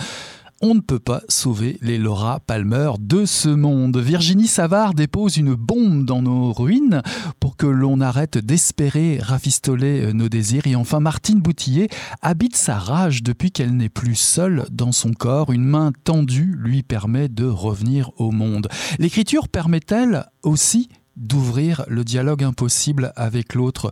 [0.61, 3.97] on ne peut pas sauver les Laura Palmer de ce monde.
[3.97, 7.01] Virginie Savard dépose une bombe dans nos ruines
[7.39, 10.67] pour que l'on arrête d'espérer rafistoler euh, nos désirs.
[10.67, 11.89] Et enfin, Martine Boutillier
[12.21, 15.51] habite sa rage depuis qu'elle n'est plus seule dans son corps.
[15.51, 18.67] Une main tendue lui permet de revenir au monde.
[18.99, 20.89] L'écriture permet-elle aussi
[21.21, 23.91] d'ouvrir le dialogue impossible avec l'autre,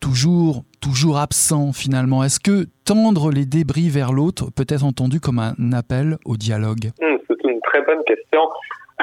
[0.00, 2.22] toujours, toujours absent finalement.
[2.22, 6.92] Est-ce que tendre les débris vers l'autre peut être entendu comme un appel au dialogue?
[7.00, 8.42] Hmm, C'est une très bonne question.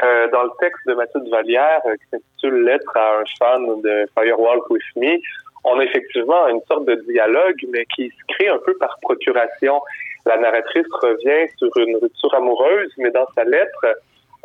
[0.04, 4.06] Euh, dans le texte de Mathilde Vallière, euh, qui s'intitule Lettre à un fan de
[4.18, 5.20] Firewall With Me,
[5.64, 9.82] on a effectivement une sorte de dialogue, mais qui se crée un peu par procuration.
[10.26, 13.86] La narratrice revient sur une rupture amoureuse, mais dans sa lettre,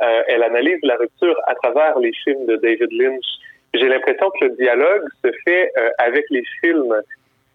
[0.03, 3.27] euh, elle analyse la rupture à travers les films de David Lynch.
[3.75, 6.95] J'ai l'impression que le dialogue se fait euh, avec les films,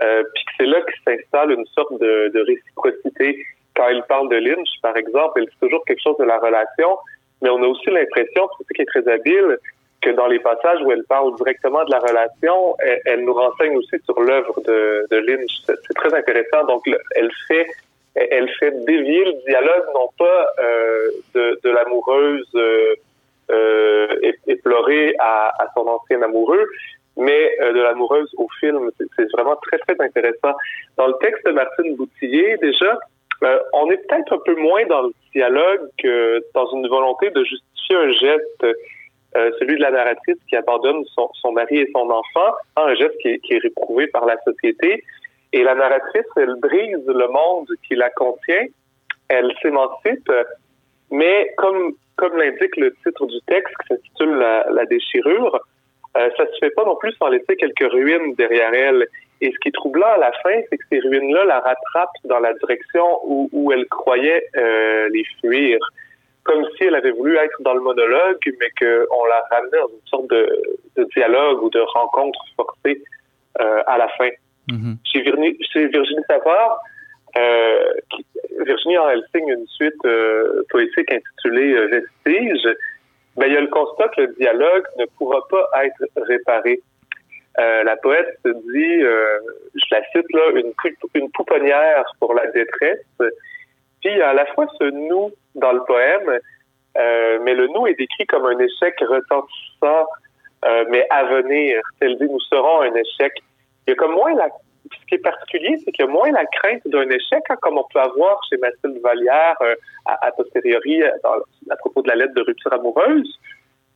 [0.02, 3.46] euh, puis c'est là que s'installe une sorte de, de, réciprocité.
[3.76, 6.98] Quand il parle de Lynch, par exemple, elle dit toujours quelque chose de la relation,
[7.42, 9.58] mais on a aussi l'impression, c'est ce qui est très habile,
[10.02, 12.76] que dans les passages où elle parle directement de la relation,
[13.06, 15.52] elle, nous renseigne aussi sur l'œuvre de, de Lynch.
[15.66, 16.66] C'est très intéressant.
[16.66, 16.84] Donc,
[17.16, 17.66] elle fait
[18.16, 22.96] elle fait dévier le dialogue, non pas euh, de, de l'amoureuse euh,
[23.52, 24.08] euh
[24.48, 26.66] éplorée à, à, son ancien amoureux,
[27.18, 28.90] mais euh, de l'amoureuse au film.
[29.16, 30.54] C'est vraiment très, très intéressant.
[30.98, 33.00] Dans le texte de Martine Boutillier, déjà,
[33.44, 37.44] euh, on est peut-être un peu moins dans le dialogue que dans une volonté de
[37.44, 38.68] justifier un geste,
[39.60, 43.40] celui de la narratrice qui abandonne son, son mari et son enfant, un geste qui
[43.40, 45.04] qui est réprouvé par la société.
[45.54, 48.66] Et la narratrice, elle brise le monde qui la contient,
[49.30, 50.32] elle s'émancipe,
[51.12, 55.60] mais comme, comme l'indique le titre du texte qui s'intitule la, déchirure,
[56.18, 59.08] euh, ça se fait pas non plus sans laisser quelques ruines derrière elle.
[59.42, 62.40] Et ce qui est troublant à la fin, c'est que ces ruines-là la rattrapent dans
[62.40, 65.78] la direction où, elle croyait euh, les fuir.
[66.44, 70.08] Comme si elle avait voulu être dans le monologue, mais qu'on la ramenait dans une
[70.08, 70.64] sorte de,
[70.98, 73.04] de dialogue ou de rencontre forcée
[73.62, 74.30] euh, à la fin.
[74.70, 74.96] Mm-hmm.
[75.04, 76.24] Chez, Virginie, chez Virginie
[77.38, 77.94] euh,
[79.12, 81.88] elle signe une suite euh, poétique intitulée euh,
[82.26, 82.68] Vestige.
[83.36, 86.82] Ben, il y a le constat que le dialogue ne pourra pas être réparé.
[87.58, 93.06] La poète se dit, je la cite là, une, pouponnière pour la détresse.
[94.02, 96.40] Puis à la fois ce nous dans le poème,
[97.44, 100.08] mais le nous est décrit comme un échec retentissant,
[100.90, 101.82] mais à venir.
[102.02, 103.34] Elle dit, nous serons un échec
[103.88, 104.50] il y a comme moins la
[104.92, 107.78] ce qui est particulier, c'est qu'il y a moins la crainte d'un échec, hein, comme
[107.78, 109.76] on peut avoir chez Mathilde Vallière euh,
[110.06, 113.40] à, posteriori à propos de la lettre de rupture amoureuse,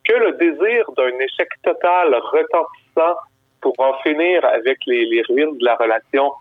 [0.04, 3.16] que le désir d'un échec total retentissant
[3.60, 6.32] pour en finir avec les, ruines de la relation.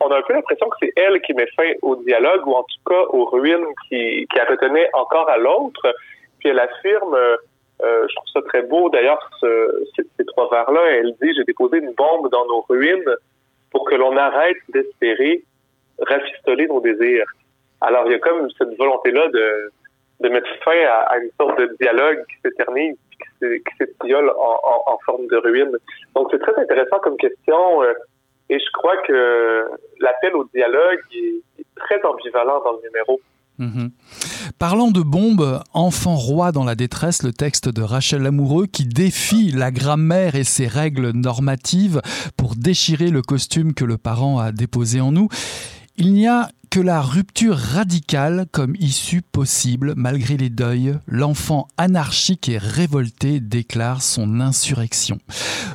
[0.00, 2.62] On a un peu l'impression que c'est elle qui met fin au dialogue, ou en
[2.62, 5.94] tout cas aux ruines qui, qui retenait encore à l'autre.
[6.38, 7.36] Puis elle affirme euh,
[7.84, 8.88] euh, je trouve ça très beau.
[8.90, 13.14] D'ailleurs, ce, ces, trois vers-là, elle dit J'ai déposé une bombe dans nos ruines
[13.70, 15.44] pour que l'on arrête d'espérer
[16.00, 17.26] rafistoler nos désirs.
[17.80, 19.72] Alors, il y a comme cette volonté-là de,
[20.20, 20.78] de mettre fin
[21.08, 22.96] à, une sorte de dialogue qui s'éternise,
[23.40, 25.76] qui s'étiole en, forme de ruine.
[26.14, 27.82] Donc, c'est très intéressant comme question.
[27.82, 27.92] Euh,
[28.48, 29.68] et je crois que
[30.00, 33.20] l'appel au dialogue est très ambivalent dans le numéro.
[33.58, 33.90] Mhm.
[34.58, 39.50] Parlant de bombes, Enfant roi dans la détresse, le texte de Rachel Lamoureux qui défie
[39.50, 42.00] la grammaire et ses règles normatives
[42.36, 45.28] pour déchirer le costume que le parent a déposé en nous.
[45.96, 52.48] Il n'y a que la rupture radicale comme issue possible malgré les deuils, l'enfant anarchique
[52.48, 55.18] et révolté déclare son insurrection.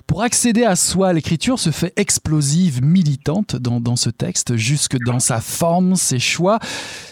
[0.07, 5.21] Pour accéder à soi, l'écriture se fait explosive, militante dans, dans ce texte, jusque dans
[5.21, 6.59] sa forme, ses choix.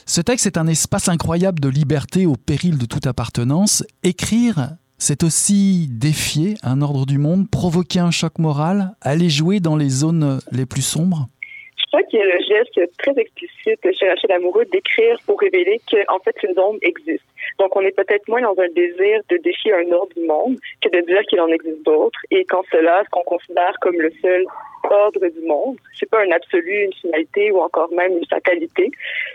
[0.06, 3.86] Ce texte est un espace incroyable de liberté au péril de toute appartenance.
[4.04, 9.78] Écrire, c'est aussi défier un ordre du monde, provoquer un choc moral, aller jouer dans
[9.78, 11.30] les zones les plus sombres
[11.88, 15.80] je crois qu'il y a le geste très explicite chez Rachel Amoureux d'écrire pour révéler
[15.90, 17.24] qu'en fait une zone existe.
[17.60, 20.90] Donc on est peut-être moins dans un désir de défier un ordre du monde que
[20.90, 22.20] de dire qu'il en existe d'autres.
[22.30, 24.44] Et quand cela, ce qu'on considère comme le seul
[24.84, 28.92] ordre du monde, c'est pas un absolu, une finalité ou encore même sa qualité.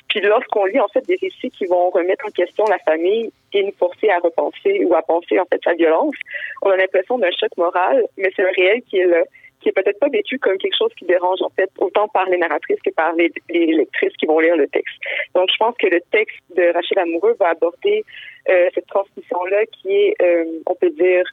[0.08, 3.62] Puis lorsqu'on lit en fait des récits qui vont remettre en question la famille et
[3.62, 6.16] nous forcer à repenser ou à penser en fait sa violence,
[6.60, 9.22] on a l'impression d'un choc moral, mais c'est un réel qui est là
[9.62, 12.38] qui est peut-être pas vécu comme quelque chose qui dérange en fait autant par les
[12.38, 14.94] narratrices que par les, lectrices qui vont lire le texte.
[15.34, 18.04] Donc je pense que le texte de Rachel Amoureux va aborder
[18.48, 21.24] euh, cette transmission-là qui est, euh, on peut dire,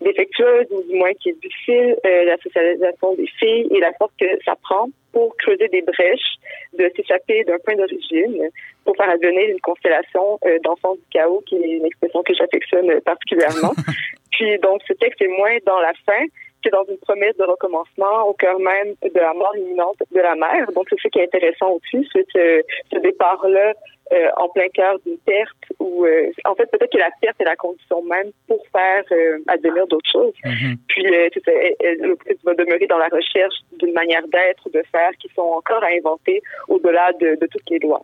[0.00, 4.12] défectueuse ou du moins qui est difficile, euh, la socialisation des filles et la force
[4.20, 6.34] que ça prend pour creuser des brèches,
[6.78, 8.50] de s'échapper d'un point d'origine,
[8.84, 13.72] pour faire advenir une constellation d'enfants du chaos, qui est une expression que j'affectionne particulièrement.
[14.32, 16.24] Puis donc ce texte est moins dans la fin
[16.64, 20.34] que dans une promesse de recommencement au cœur même de la mort imminente de la
[20.34, 20.70] mère.
[20.72, 22.62] Donc c'est ce qui est intéressant aussi, c'est ce,
[22.92, 23.74] ce départ-là
[24.12, 27.44] euh, en plein cœur d'une perte ou euh, en fait peut-être que la perte est
[27.44, 30.34] la condition même pour faire euh, advenir d'autres choses.
[30.44, 30.76] Mm-hmm.
[30.88, 35.42] Puis elle, va demeurer dans la recherche d'une manière d'être ou de faire qui sont
[35.42, 38.02] encore à inventer au-delà de, de toutes les lois.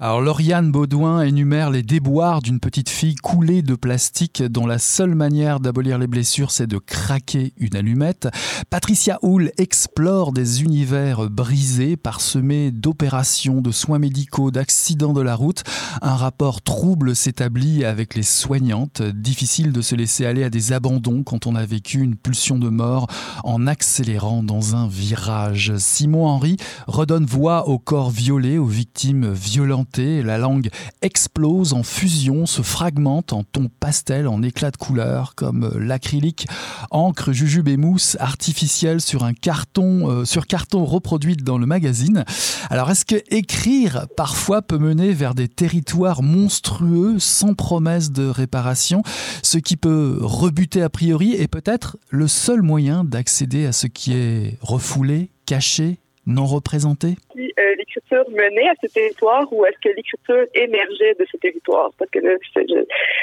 [0.00, 5.14] Alors Lauriane Baudouin énumère les déboires d'une petite fille coulée de plastique dont la seule
[5.14, 8.28] manière d'abolir les blessures c'est de craquer une allumette.
[8.70, 15.62] Patricia Hull explore des univers brisés, parsemés d'opérations, de soins médicaux, d'accidents de la route.
[16.02, 19.02] Un rapport trouble s'établit avec les soignantes.
[19.02, 22.68] Difficile de se laisser aller à des abandons quand on a vécu une pulsion de
[22.68, 23.06] mort
[23.44, 25.72] en accélérant dans un virage.
[25.78, 30.70] Simon Henry redonne voix au corps violé, aux victimes violentée, la langue
[31.02, 36.46] explose en fusion, se fragmente en tons pastel, en éclats de couleurs, comme l'acrylique,
[36.90, 42.24] encre, jujube et mousse artificielle sur un carton, euh, sur carton reproduite dans le magazine.
[42.70, 49.02] Alors, est-ce que écrire parfois peut mener vers des territoires monstrueux sans promesse de réparation,
[49.42, 54.12] ce qui peut rebuter a priori est peut-être le seul moyen d'accéder à ce qui
[54.12, 57.14] est refoulé, caché, non représenté
[57.58, 61.90] euh, l'écriture menait à ce territoire ou est-ce que l'écriture émergeait de ce territoire?
[61.98, 62.66] Parce que là, c'est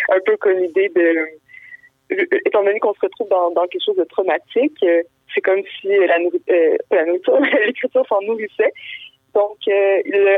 [0.09, 1.27] un peu comme l'idée de...
[2.45, 6.17] Étant donné qu'on se retrouve dans, quelque chose de traumatique, euh, c'est comme si la,
[6.17, 8.71] euh, la nourriture, l'écriture s'en nourrissait.
[9.33, 9.57] Donc,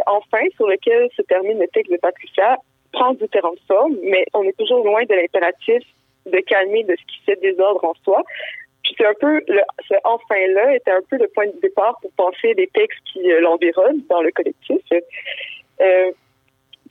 [0.06, 2.58] enfin sur lequel se termine le texte de Patricia
[2.94, 5.84] prend différentes formes, mais on est toujours loin de l'impératif
[6.26, 8.24] de calmer de ce qui fait désordre en soi.
[8.86, 12.12] Puis c'est un peu, le, ce enfin-là était un peu le point de départ pour
[12.12, 14.82] penser des textes qui euh, l'environnent dans le collectif.
[15.82, 16.12] Euh,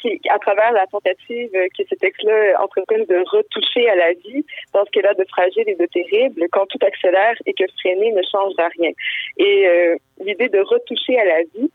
[0.00, 4.84] qui, à travers la tentative que ce texte-là entreprenne de retoucher à la vie dans
[4.84, 8.22] ce qu'elle a de fragile et de terrible, quand tout accélère et que freiner ne
[8.22, 8.90] change rien.
[9.38, 11.70] Et euh, l'idée de retoucher à la vie,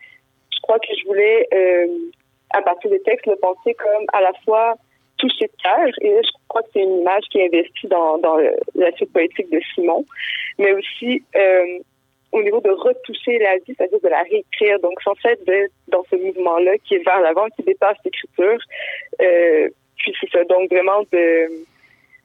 [0.53, 1.88] je crois que je voulais, euh,
[2.51, 4.76] à partir des textes, le penser comme à la fois
[5.20, 5.88] toucher de cœur.
[6.01, 8.38] Et là, je crois que c'est une image qui est investie dans, dans
[8.76, 10.03] la suite poétique de Simon,
[10.57, 11.80] mais aussi euh,
[12.32, 14.80] au niveau de retoucher la vie, c'est-à-dire de la réécrire.
[14.80, 18.59] Donc, sans fait d'être dans ce mouvement-là qui est vers l'avant, qui dépasse l'écriture.
[19.22, 21.49] Euh, puis c'est ça, donc vraiment de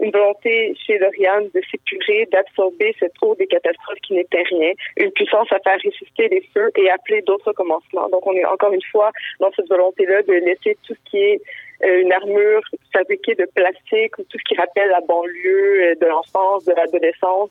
[0.00, 5.12] une volonté chez Lauriane de s'épurer, d'absorber cette eau des catastrophes qui n'était rien, une
[5.12, 8.08] puissance à faire résister les feux et appeler d'autres commencements.
[8.08, 11.40] Donc on est encore une fois dans cette volonté-là de laisser tout ce qui est
[11.82, 12.62] une armure
[12.92, 17.50] fabriquée de plastique ou tout ce qui rappelle la banlieue euh, de l'enfance, de l'adolescence,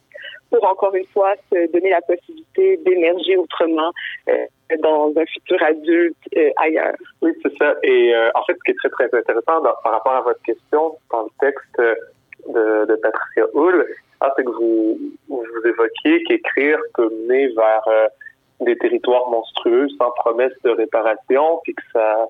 [0.49, 3.91] pour encore une fois se donner la possibilité d'émerger autrement
[4.29, 4.45] euh,
[4.79, 6.17] dans un futur adulte
[6.57, 6.95] ailleurs.
[7.21, 7.75] Oui, c'est ça.
[7.83, 11.23] Et en fait, ce qui est très, très intéressant par rapport à votre question dans
[11.23, 13.85] le texte de, de Patricia Hull,
[14.21, 14.97] ah, c'est que vous,
[15.27, 18.09] vous évoquiez qu'écrire peut mener vers
[18.61, 22.27] des territoires monstrueux sans promesse de réparation, puis que ça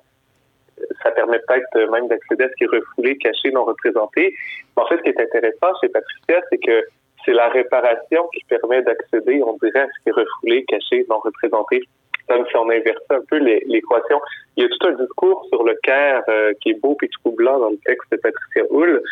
[1.02, 4.34] ça permet peut-être même d'accéder à ce qui est refoulé, caché, non représenté.
[4.76, 6.84] En fait, ce qui est intéressant chez Patricia, c'est que
[7.24, 11.18] c'est la réparation qui permet d'accéder, on dirait, à ce qui est refoulé, caché, non
[11.18, 11.82] représenté.
[12.28, 14.20] Comme si on inversait un peu l'équation.
[14.56, 17.58] Il y a tout un discours sur le cœur euh, qui est beau et troublant
[17.58, 19.02] dans le texte de Patricia Hull.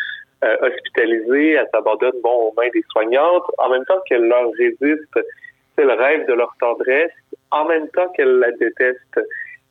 [0.43, 5.19] Euh, hospitalisée, elle s'abandonne bon aux mains des soignantes, en même temps qu'elle leur résiste,
[5.77, 7.11] c'est le rêve de leur tendresse,
[7.51, 9.19] en même temps qu'elle la déteste.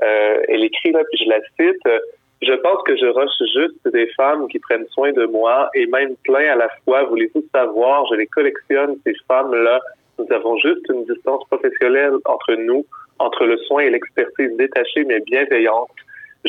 [0.03, 2.03] Euh, elle écrit là, puis je la cite.
[2.43, 6.17] Je pense que je reche juste des femmes qui prennent soin de moi et même
[6.25, 7.05] plein à la fois.
[7.05, 9.81] Voulez-vous savoir, je les collectionne, ces femmes-là.
[10.19, 12.85] Nous avons juste une distance professionnelle entre nous,
[13.21, 15.91] entre le soin et l'expertise détachée mais bienveillante.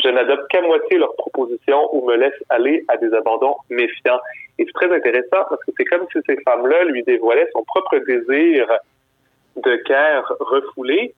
[0.02, 4.18] Je n'adopte qu'à moitié leurs propositions ou me laisse aller à des abandons méfiants.
[4.58, 7.98] Et c'est très intéressant parce que c'est comme si ces femmes-là lui dévoilaient son propre
[7.98, 8.66] désir
[9.56, 11.14] de cœur refoulé,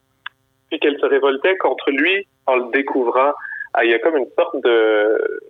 [0.68, 3.32] puis qu'elle se révoltait contre lui en le découvrant.
[3.74, 5.40] Ah, il y a comme une sorte de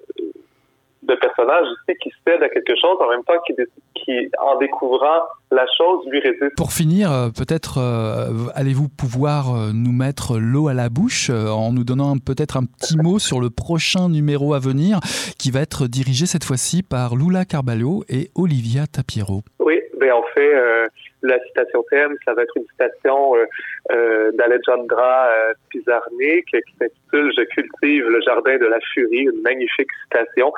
[1.07, 3.55] de personnage aussi qui cède à quelque chose en même temps qui,
[3.95, 6.57] qui en découvrant la chose lui résiste.
[6.57, 11.73] Pour finir, euh, peut-être euh, allez-vous pouvoir euh, nous mettre l'eau à la bouche en
[11.73, 14.99] nous donnant peut-être un petit mot sur le prochain numéro à venir
[15.39, 19.43] qui va être dirigé cette fois-ci par Lula Carballo et Olivia Tapiero.
[19.61, 20.89] Oui, ben en fait
[21.27, 23.47] la citation thème, ça va être une citation euh,
[23.93, 29.89] euh, d'Alejandra euh, Pizarnik qui s'intitule Je cultive le jardin de la furie, une magnifique
[30.05, 30.53] citation.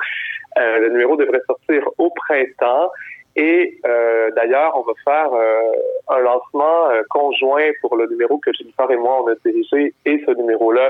[0.57, 2.91] Euh, le numéro devrait sortir au printemps.
[3.35, 3.79] Et
[4.35, 5.29] d'ailleurs, on va faire
[6.09, 10.31] un lancement conjoint pour le numéro que Jennifer et moi on a dirigé et ce
[10.31, 10.89] numéro-là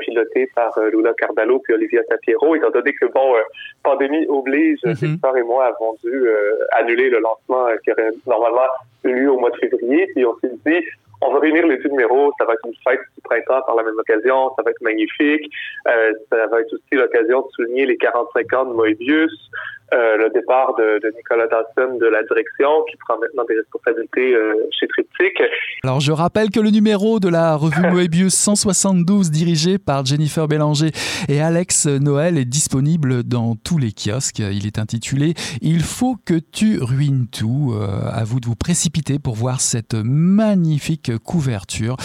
[0.00, 3.34] piloté par euh, Lula Cardallo puis Olivia Tapiero, étant donné que, bon,
[3.82, 6.28] pandémie oblige, mm et moi avons dû
[6.72, 8.68] annuler le lancement qui aurait normalement
[9.02, 10.86] eu lieu au mois de février, puis on s'est dit,
[11.22, 13.82] on va réunir les deux numéros, ça va être une fête du printemps par la
[13.82, 15.50] même occasion, ça va être magnifique,
[15.84, 19.50] ça va être aussi l'occasion de souligner les 45 ans de Moebius,
[19.92, 24.54] euh, le départ de, Nicolas Dawson de la direction, qui prend maintenant des responsabilités euh,
[24.70, 25.42] chez Triptyque.
[25.84, 30.90] Alors, je rappelle que le numéro de la revue Moebius 172, dirigé par Jennifer Bélanger
[31.28, 34.38] et Alex Noël, est disponible dans tous les kiosques.
[34.38, 37.74] Il est intitulé Il faut que tu ruines tout.
[37.74, 41.96] Euh, à vous de vous précipiter pour voir cette magnifique couverture.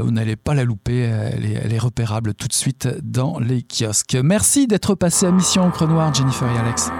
[0.00, 3.62] vous n'allez pas la louper, elle est, elle est repérable tout de suite dans les
[3.62, 4.16] kiosques.
[4.22, 6.90] Merci d'être passé à Mission Encre Noire, Jennifer et Alex.